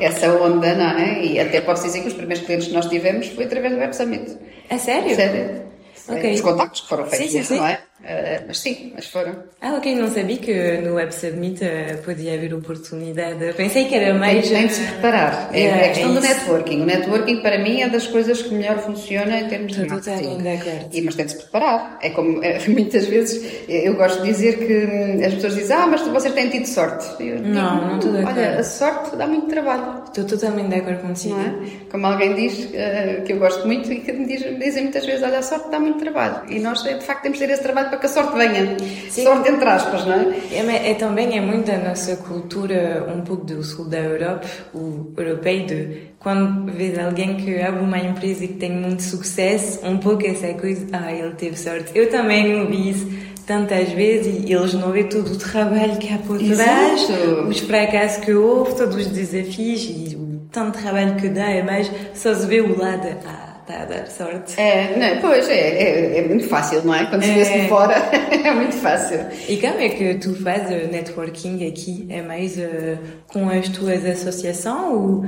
[0.00, 1.24] essa onda, não é?
[1.24, 3.96] E até posso dizer que os primeiros clientes que nós tivemos foi através do Web
[3.96, 4.36] Summit.
[4.70, 5.14] É sério?
[5.16, 5.64] Sério.
[6.06, 6.34] Okay.
[6.34, 7.80] Os contactos que foram feitos, sim, sim, não é?
[8.04, 9.34] Uh, mas sim, mas foram.
[9.62, 13.54] Ah, ok, não sabia que no Web Summit uh, podia haver oportunidade.
[13.54, 14.46] Pensei que era mais.
[14.46, 15.48] Tem, tem de se preparar.
[15.54, 16.82] É, é a questão é do networking.
[16.82, 20.48] O networking, para mim, é das coisas que melhor funciona em termos Estou de marketing.
[20.48, 20.88] acordo.
[20.92, 21.98] E, mas tem de se preparar.
[22.02, 25.86] É como é, muitas vezes eu gosto de dizer que hum, as pessoas dizem, ah,
[25.86, 27.06] mas vocês têm tido sorte.
[27.22, 28.38] Eu digo, não, não estou de acordo.
[28.38, 30.02] Olha, a sorte dá muito trabalho.
[30.04, 31.40] Estou totalmente de acordo contigo.
[31.40, 31.84] É?
[31.90, 35.06] Como alguém diz, uh, que eu gosto muito e que me, diz, me dizem muitas
[35.06, 36.42] vezes, olha, a sorte dá muito trabalho.
[36.50, 38.76] E nós, de facto, temos de ter esse trabalho para que a sorte venha.
[39.08, 39.24] Sim.
[39.24, 40.36] Sorte entre aspas, não é?
[40.52, 40.90] é?
[40.90, 45.66] É, também é muito da nossa cultura, um pouco do sul da Europa, o europeu,
[45.66, 50.26] de quando vês alguém que abre uma empresa e que tem muito sucesso, um pouco
[50.26, 51.92] essa coisa, ah, ele teve sorte.
[51.94, 53.06] Eu também ouvi isso
[53.46, 57.48] tantas vezes e eles não vêem todo o trabalho que há por trás, Exato.
[57.48, 61.90] os fracassos que houve, todos os desafios e o tanto trabalho que dá, é mais
[62.14, 64.60] só se vê o lado, ah, está a dar sorte.
[64.60, 67.06] É, não, pois, é, é, é muito fácil, não é?
[67.06, 67.94] Quando se vê-se de fora,
[68.44, 69.20] é muito fácil.
[69.48, 72.06] E como é que tu fazes networking aqui?
[72.10, 72.98] É mais uh,
[73.28, 75.24] com as tuas associações ou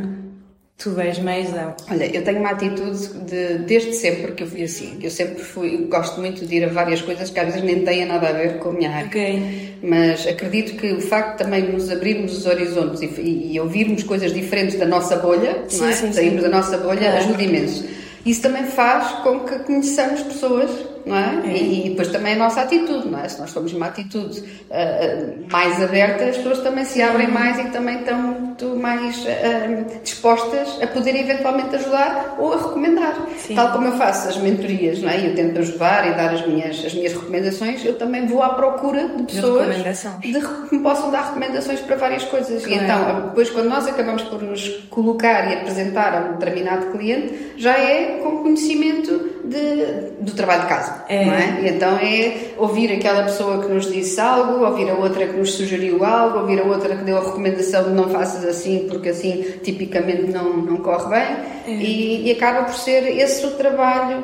[0.78, 1.74] tu vais mais a...
[1.90, 4.98] Olha, eu tenho uma atitude de, desde sempre que eu fui assim.
[5.02, 8.04] Eu sempre fui, gosto muito de ir a várias coisas que às vezes nem têm
[8.04, 9.06] nada a ver com a minha área.
[9.06, 9.78] Ok.
[9.82, 14.02] Mas acredito que o facto de também nos abrirmos os horizontes e, e, e ouvirmos
[14.02, 15.92] coisas diferentes da nossa bolha, Sim, é?
[15.92, 16.12] sim, sim.
[16.12, 17.16] Sairmos da nossa bolha, Claro.
[17.18, 17.86] ajuda imenso.
[18.26, 20.68] Isso também faz com que conheçamos pessoas,
[21.06, 21.40] não é?
[21.46, 21.56] É.
[21.56, 23.28] E, e depois também a nossa atitude, não é?
[23.28, 24.42] Se nós formos uma atitude
[24.72, 29.98] ah, mais aberta, as pessoas também se abrem mais e também estão muito mais ah,
[30.02, 33.14] dispostas a poder eventualmente ajudar ou a recomendar.
[33.38, 33.54] Sim.
[33.54, 35.20] Tal como eu faço as mentorias, não é?
[35.20, 38.50] E eu tento ajudar e dar as minhas, as minhas recomendações, eu também vou à
[38.50, 42.64] procura de pessoas de que me possam dar recomendações para várias coisas.
[42.64, 42.82] E Claro.
[42.84, 47.78] então, depois, quando nós acabamos por nos colocar e apresentar a um determinado cliente, já
[47.78, 50.95] é com conhecimento de, do trabalho de casa.
[51.08, 51.24] É.
[51.24, 51.60] Não é?
[51.62, 55.52] E então é ouvir aquela pessoa que nos disse algo, ouvir a outra que nos
[55.54, 59.44] sugeriu algo, ouvir a outra que deu a recomendação de não faças assim, porque assim
[59.62, 61.36] tipicamente não, não corre bem.
[61.66, 64.22] E, e acaba por ser esse o trabalho,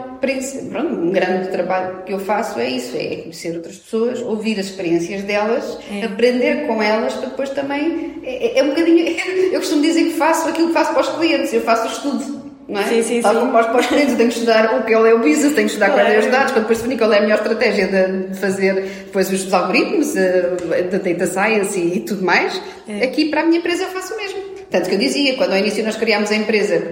[0.70, 4.66] pronto, um grande trabalho que eu faço é isso, é conhecer outras pessoas, ouvir as
[4.66, 6.04] experiências delas, É.
[6.04, 9.04] aprender com elas, para depois também, é, é um bocadinho,
[9.52, 12.51] eu costumo dizer que faço aquilo que faço para os clientes, eu faço o estudo.
[12.68, 12.84] Não é?
[12.84, 14.92] Sim, sim, Tal como para os- para os clientes, eu tenho que estudar o que
[14.94, 16.30] é o business, tenho que estudar quais é os Claro.
[16.30, 18.74] dados, para depois definir qual é a melhor estratégia de fazer
[19.06, 22.60] depois os algoritmos, eh, da data science e, e tudo mais.
[22.88, 23.04] É.
[23.04, 24.38] Aqui para a minha empresa eu faço o mesmo.
[24.70, 26.82] Tanto que eu dizia, quando ao início nós criámos a empresa,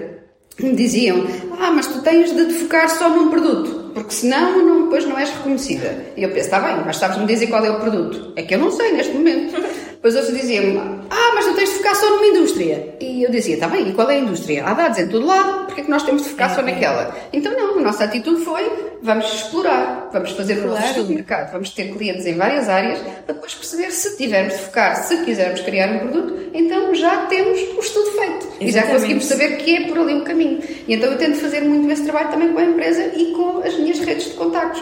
[0.59, 1.25] me diziam,
[1.59, 5.17] ah, mas tu tens de te focar só num produto, porque senão não, depois não
[5.17, 5.95] és reconhecida.
[6.15, 8.33] E eu penso, está bem, mas sabes-me dizer qual é o produto?
[8.35, 9.55] É que eu não sei neste momento.
[10.01, 10.79] Depois outros diziam-me,
[11.11, 12.95] ah, mas tu tens de focar só numa indústria.
[12.99, 14.65] E eu dizia, está bem, e qual é a indústria?
[14.65, 17.15] Há dados em todo lado, porque é que nós temos de focar é, só naquela?
[17.31, 18.67] Então não, a nossa atitude foi,
[19.03, 22.97] vamos explorar, vamos fazer o nosso estudo de mercado, vamos ter clientes em várias áreas,
[22.97, 27.59] para depois perceber se tivermos de focar, se quisermos criar um produto, então já temos
[27.59, 28.47] o estudo feito.
[28.59, 28.63] Exatamente.
[28.63, 30.63] E já conseguimos saber que é por ali o caminho.
[30.87, 33.77] E então eu tento fazer muito esse trabalho também com a empresa e com as
[33.77, 34.81] minhas redes de contactos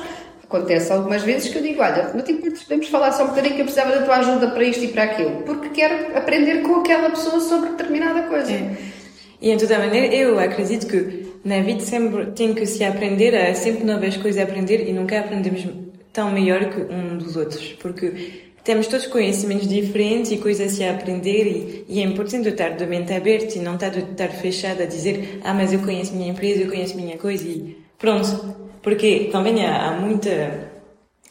[0.50, 3.66] Acontece algumas vezes que eu digo, olha, importas, podemos falar só um bocadinho que eu
[3.66, 7.40] precisava da tua ajuda para isto e para aquilo, porque quero aprender com aquela pessoa
[7.40, 8.52] sobre determinada coisa.
[8.52, 8.76] É.
[9.40, 13.54] E de toda maneira, eu acredito que na vida sempre tem que se aprender, há
[13.54, 15.68] sempre novas coisas a aprender e nunca aprendemos
[16.12, 21.46] tão melhor que um dos outros, porque temos todos conhecimentos diferentes e coisas a aprender
[21.46, 25.42] e, e, é importante estar de mente aberta e não estar, estar fechada a dizer
[25.44, 28.69] ah, mas eu conheço minha empresa, eu conheço minha coisa e pronto.
[28.82, 30.70] Porque também há, há muita.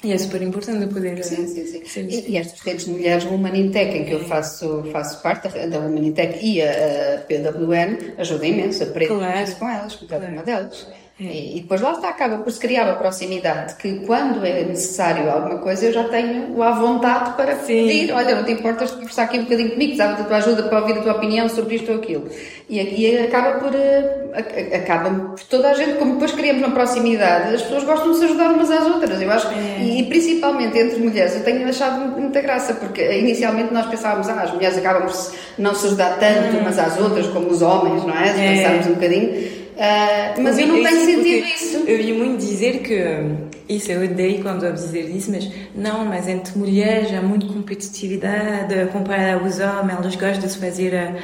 [0.02, 1.22] E é super importante poder.
[1.24, 1.84] Sim, sim, sim.
[1.84, 2.06] sim.
[2.08, 6.38] E, e, estas redes de mulheres Humanintech, em que eu faço, faço parte da Humanintech
[6.40, 9.56] e a, a PWN, ajuda imenso, aprendo claro.
[9.56, 10.34] com elas, com cada claro.
[10.34, 10.86] uma delas.
[11.20, 11.56] É.
[11.56, 15.58] E, depois lá está, acaba por se criar a proximidade, que quando é necessário alguma
[15.58, 17.88] coisa eu já tenho à vontade para Sim.
[17.88, 20.62] pedir, olha, não te importas de conversar aqui um bocadinho comigo, precisava da tua ajuda
[20.62, 22.28] para ouvir a tua opinião sobre isto ou aquilo.
[22.70, 27.52] E, e acaba por, uh, acaba por toda a gente, como depois criamos uma proximidade,
[27.52, 29.80] as pessoas gostam de se ajudar umas às outras, eu acho, é.
[29.80, 34.42] e, e, principalmente entre mulheres, eu tenho achado muita graça, porque inicialmente nós pensávamos, ah,
[34.42, 36.60] as mulheres acabam por não se ajudar tanto hum.
[36.60, 38.32] umas às outras como os homens, não é?
[38.32, 38.52] Se é.
[38.54, 39.57] pensarmos um bocadinho.
[39.78, 41.76] Uh, mas eu não tenho sentido isso.
[41.86, 46.26] Eu vi muito dizer que, isso eu odeio quando ouvi dizer isso, mas não, mas
[46.26, 51.14] entre mulheres há muito competitividade comparada aos homens, elas gostam de fazer a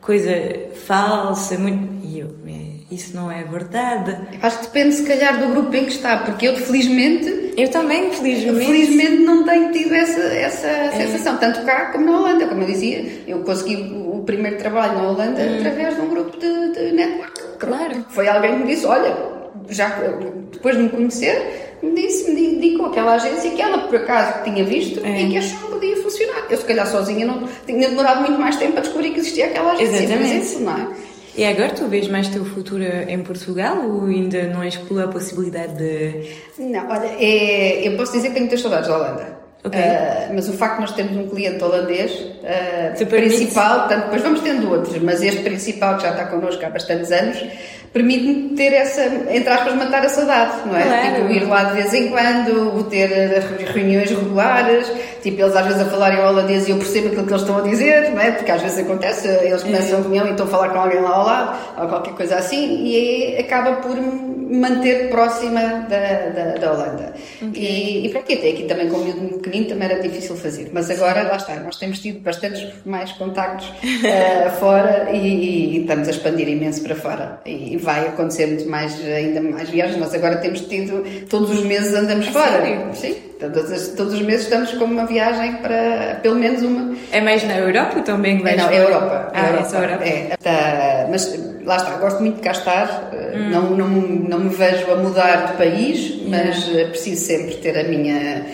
[0.00, 0.30] coisa
[0.86, 2.06] falsa, muito.
[2.06, 2.28] E eu,
[2.94, 4.16] isso não é verdade.
[4.40, 7.52] Acho que depende, se calhar, do grupo em que está, porque eu, felizmente.
[7.56, 8.64] Eu também, felizmente.
[8.64, 10.90] Felizmente, não tenho tido essa, essa é.
[10.90, 12.46] sensação, tanto cá como na Holanda.
[12.46, 13.76] Como eu dizia, eu consegui
[14.24, 15.58] primeiro trabalho na Holanda hum.
[15.58, 17.42] através de um grupo de, de network.
[17.58, 18.04] Claro.
[18.10, 19.16] Foi alguém que me disse: olha,
[19.68, 19.88] já
[20.52, 24.64] depois de me conhecer, me disse, me indicou aquela agência que ela por acaso tinha
[24.64, 25.22] visto é.
[25.22, 26.46] e que achou que podia funcionar.
[26.50, 29.72] Eu, se calhar, sozinha não tinha demorado muito mais tempo a descobrir que existia aquela
[29.72, 30.04] agência.
[30.04, 30.36] Exatamente.
[30.36, 31.14] Exemplo, não é?
[31.36, 35.74] E agora tu vês mais teu futuro em Portugal ou ainda não exclui a possibilidade
[35.74, 36.30] de.
[36.58, 39.43] Não, olha, é, eu posso dizer que tenho muitas saudades da Holanda.
[39.66, 39.80] Okay.
[39.80, 44.40] Uh, mas o facto de nós termos um cliente holandês uh, principal, tanto, depois vamos
[44.42, 47.42] tendo outros, mas este principal que já está connosco há bastantes anos,
[47.94, 50.82] permite-me ter essa, entre aspas, matar a saudade, não é?
[50.82, 51.14] Claro.
[51.14, 53.08] Tipo, ir lá de vez em quando, ter
[53.72, 54.92] reuniões regulares,
[55.22, 57.60] tipo, eles às vezes a falarem holandês e eu percebo aquilo que eles estão a
[57.60, 58.32] dizer, não é?
[58.32, 61.10] Porque às vezes acontece, eles começam a reunião e estão a falar com alguém lá
[61.10, 67.14] ao lado, ou qualquer coisa assim, e acaba por manter próxima da, da, da Holanda.
[67.42, 67.62] Okay.
[67.62, 68.34] E, e para quê?
[68.34, 70.70] Aqui também com o miúdo pequenino também era difícil fazer.
[70.72, 76.08] Mas agora, lá está, nós temos tido bastantes mais contactos uh, fora e, e, estamos
[76.08, 77.40] a expandir imenso para fora.
[77.46, 79.98] E vai acontecer muito mais, ainda mais viagens.
[79.98, 82.62] Nós agora temos tido, todos os meses andamos fora.
[82.62, 82.94] Sério?
[82.94, 83.16] Sim.
[83.38, 86.96] Todos, todos os meses estamos com uma viagem para pelo menos uma.
[87.12, 88.56] É mais na Europa ou também vais?
[88.56, 89.32] Não, é Europa.
[89.34, 89.60] Ah, é Europa.
[89.60, 90.04] é só Europa.
[90.04, 93.10] É, tá, mas lá está, gosto muito de cá estar.
[93.34, 93.50] Hum.
[93.50, 96.90] Não, não, não me vejo a mudar de país, mas yeah.
[96.90, 98.46] preciso sempre ter a minha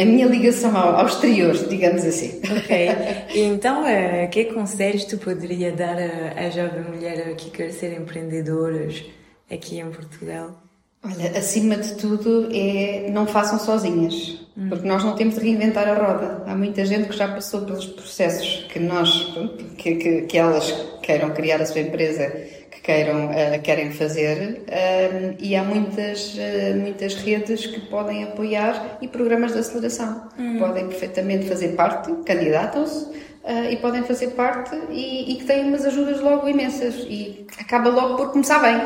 [0.00, 2.40] a minha ligação ao, exterior, digamos assim.
[2.44, 2.88] Ok.
[3.34, 5.96] Então, uh, que conselhos tu poderia dar
[6.36, 9.04] a jovem mulher que quer ser empreendedoras
[9.50, 10.69] aqui em Portugal?
[11.02, 14.68] Olha, acima de tudo é não façam sozinhas, hum.
[14.68, 16.42] porque nós não temos de reinventar a roda.
[16.46, 19.34] Há muita gente que já passou pelos processos que nós,
[19.78, 20.70] que, que, que elas
[21.00, 22.28] queiram criar a sua empresa,
[22.70, 28.98] que queiram, uh, querem fazer, uh, e há muitas, uh, muitas redes que podem apoiar
[29.00, 30.28] e programas de aceleração.
[30.38, 30.58] Hum.
[30.58, 35.86] Podem perfeitamente fazer parte, candidatam-se, Uh, e podem fazer parte e, e, que têm umas
[35.86, 38.78] ajudas logo imensas e acaba logo por começar bem.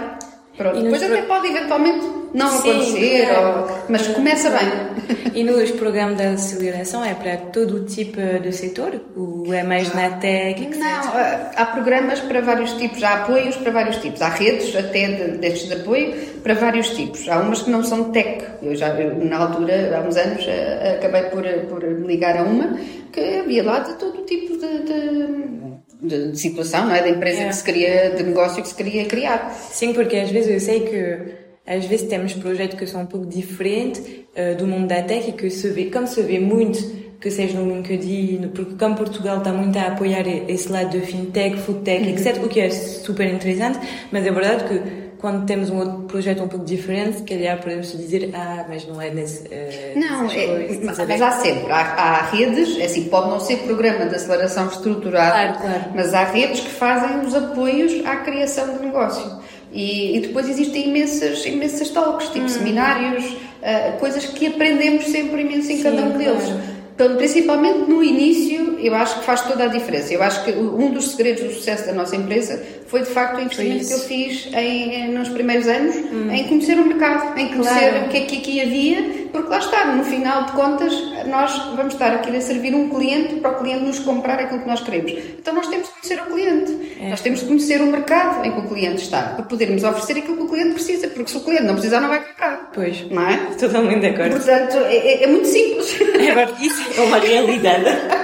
[0.56, 3.38] Pronto, depois até pode eventualmente não Sim, acontecer, é.
[3.38, 3.68] ou...
[3.88, 5.24] mas começa bem.
[5.34, 9.00] E nos programas de aceleração é para todo o tipo de setor?
[9.16, 10.62] Ou é mais na tech?
[10.62, 10.78] Etc?
[10.78, 11.12] Não,
[11.56, 15.68] há programas para vários tipos, há apoios para vários tipos, há redes até de, destes
[15.68, 17.28] de apoio para vários tipos.
[17.28, 18.44] Há umas que não são tech.
[18.62, 22.42] Eu já, eu, na altura, há uns anos, eh, acabei por, por me ligar a
[22.42, 22.78] uma
[23.12, 25.73] que havia lá de todo tipo de, de
[26.04, 27.02] de, de, situação, não é?
[27.02, 27.48] Da empresa é.
[27.48, 29.50] que se queria, de negócio que se queria criar.
[29.52, 33.26] Sim, porque às vezes eu sei que às vezes temos projetos que são um pouco
[33.26, 37.30] diferentes uh, do mundo da tech e que se vê, como se vê muito que
[37.30, 42.04] seja no LinkedIn, porque como Portugal está muito a apoiar esse lado de fintech, foodtech,
[42.04, 42.10] uhum.
[42.10, 43.78] etc., o que é super interessante,
[44.12, 47.90] mas é verdade que quando temos um outro projeto um pouco diferente, se calhar podemos
[47.96, 49.44] dizer, ah, mas não é nesse.
[49.44, 51.72] Uh, não, é, mas, mas há sempre.
[51.72, 55.92] Há, há, redes, é assim, pode não ser programa de aceleração estruturada, claro, claro.
[55.94, 59.40] mas há redes que fazem os apoios à criação de negócio.
[59.72, 62.48] E, e depois existem imensas, imensas talks, tipo hum.
[62.48, 66.44] seminários, uh, coisas que aprendemos sempre imenso em Sim, cada um deles.
[66.44, 70.14] Claro principalmente no início, eu acho que faz toda a diferença.
[70.14, 72.62] Eu acho que um dos segredos do sucesso da nossa empresa
[72.94, 76.30] foi de facto o investimento que eu fiz em, nos primeiros anos hum.
[76.30, 78.06] em conhecer o mercado, em conhecer claro.
[78.06, 80.92] o que é que aqui havia, porque lá está, no final de contas,
[81.26, 84.68] nós vamos estar aqui a servir um cliente para o cliente nos comprar aquilo que
[84.68, 85.10] nós queremos.
[85.10, 87.10] Então nós temos que conhecer o cliente, é.
[87.10, 90.36] nós temos que conhecer o mercado em que o cliente está, para podermos oferecer aquilo
[90.36, 92.70] que o cliente precisa, porque se o cliente não precisar, não vai comprar.
[92.72, 93.38] Pois, não é?
[93.58, 94.36] Totalmente de acordo.
[94.36, 95.96] Portanto, é, é, é muito simples.
[96.00, 97.86] É, isso é uma realidade.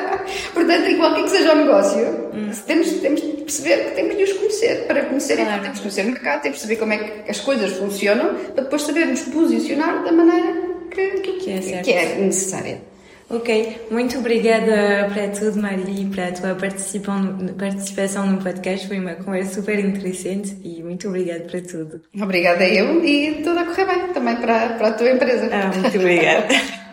[0.70, 2.50] Portanto, em qualquer que seja o negócio, hum.
[2.64, 4.86] temos, temos de perceber que temos de os conhecer.
[4.86, 5.50] Para conhecer, claro.
[5.50, 8.34] então, temos de conhecer o mercado, temos de saber como é que as coisas funcionam,
[8.54, 10.54] para depois sabermos posicionar da maneira
[10.92, 12.82] que, que, que, é, que é necessária.
[13.28, 18.86] Ok, muito obrigada para tudo, Maria, para a tua participação no podcast.
[18.86, 22.00] Foi uma conversa super interessante e muito obrigada para tudo.
[22.20, 25.48] Obrigada eu e tudo a correr bem também para, para a tua empresa.
[25.52, 26.46] Ah, muito obrigada.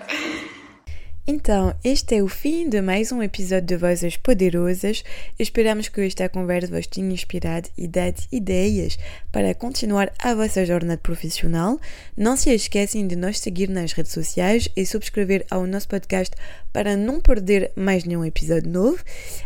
[1.29, 5.03] Então, este é o fim de mais um episódio de Vozes Poderosas.
[5.37, 8.97] Esperamos que esta conversa vos tenha inspirado e dado ideias
[9.29, 11.81] para continuar a vossa jornada profissional.
[12.15, 16.33] Não se esquecem de nos seguir nas redes sociais e subscrever ao nosso podcast
[16.71, 19.03] para não perder mais nenhum episódio novo.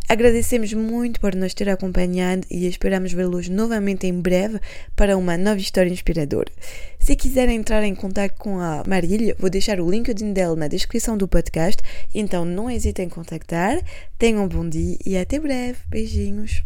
[0.08, 4.60] Agradecemos muito por nos ter acompanhado e esperamos vê-los novamente em breve
[4.98, 6.52] para uma nova história inspiradora.
[7.00, 11.18] Se quiserem entrar em contato com a Marília, vou deixar o LinkedIn dela na descrição
[11.18, 11.71] do podcast,
[12.14, 13.80] então não hesitem em contactar.
[14.18, 15.80] Tenham um bom dia e até breve.
[15.88, 16.64] Beijinhos.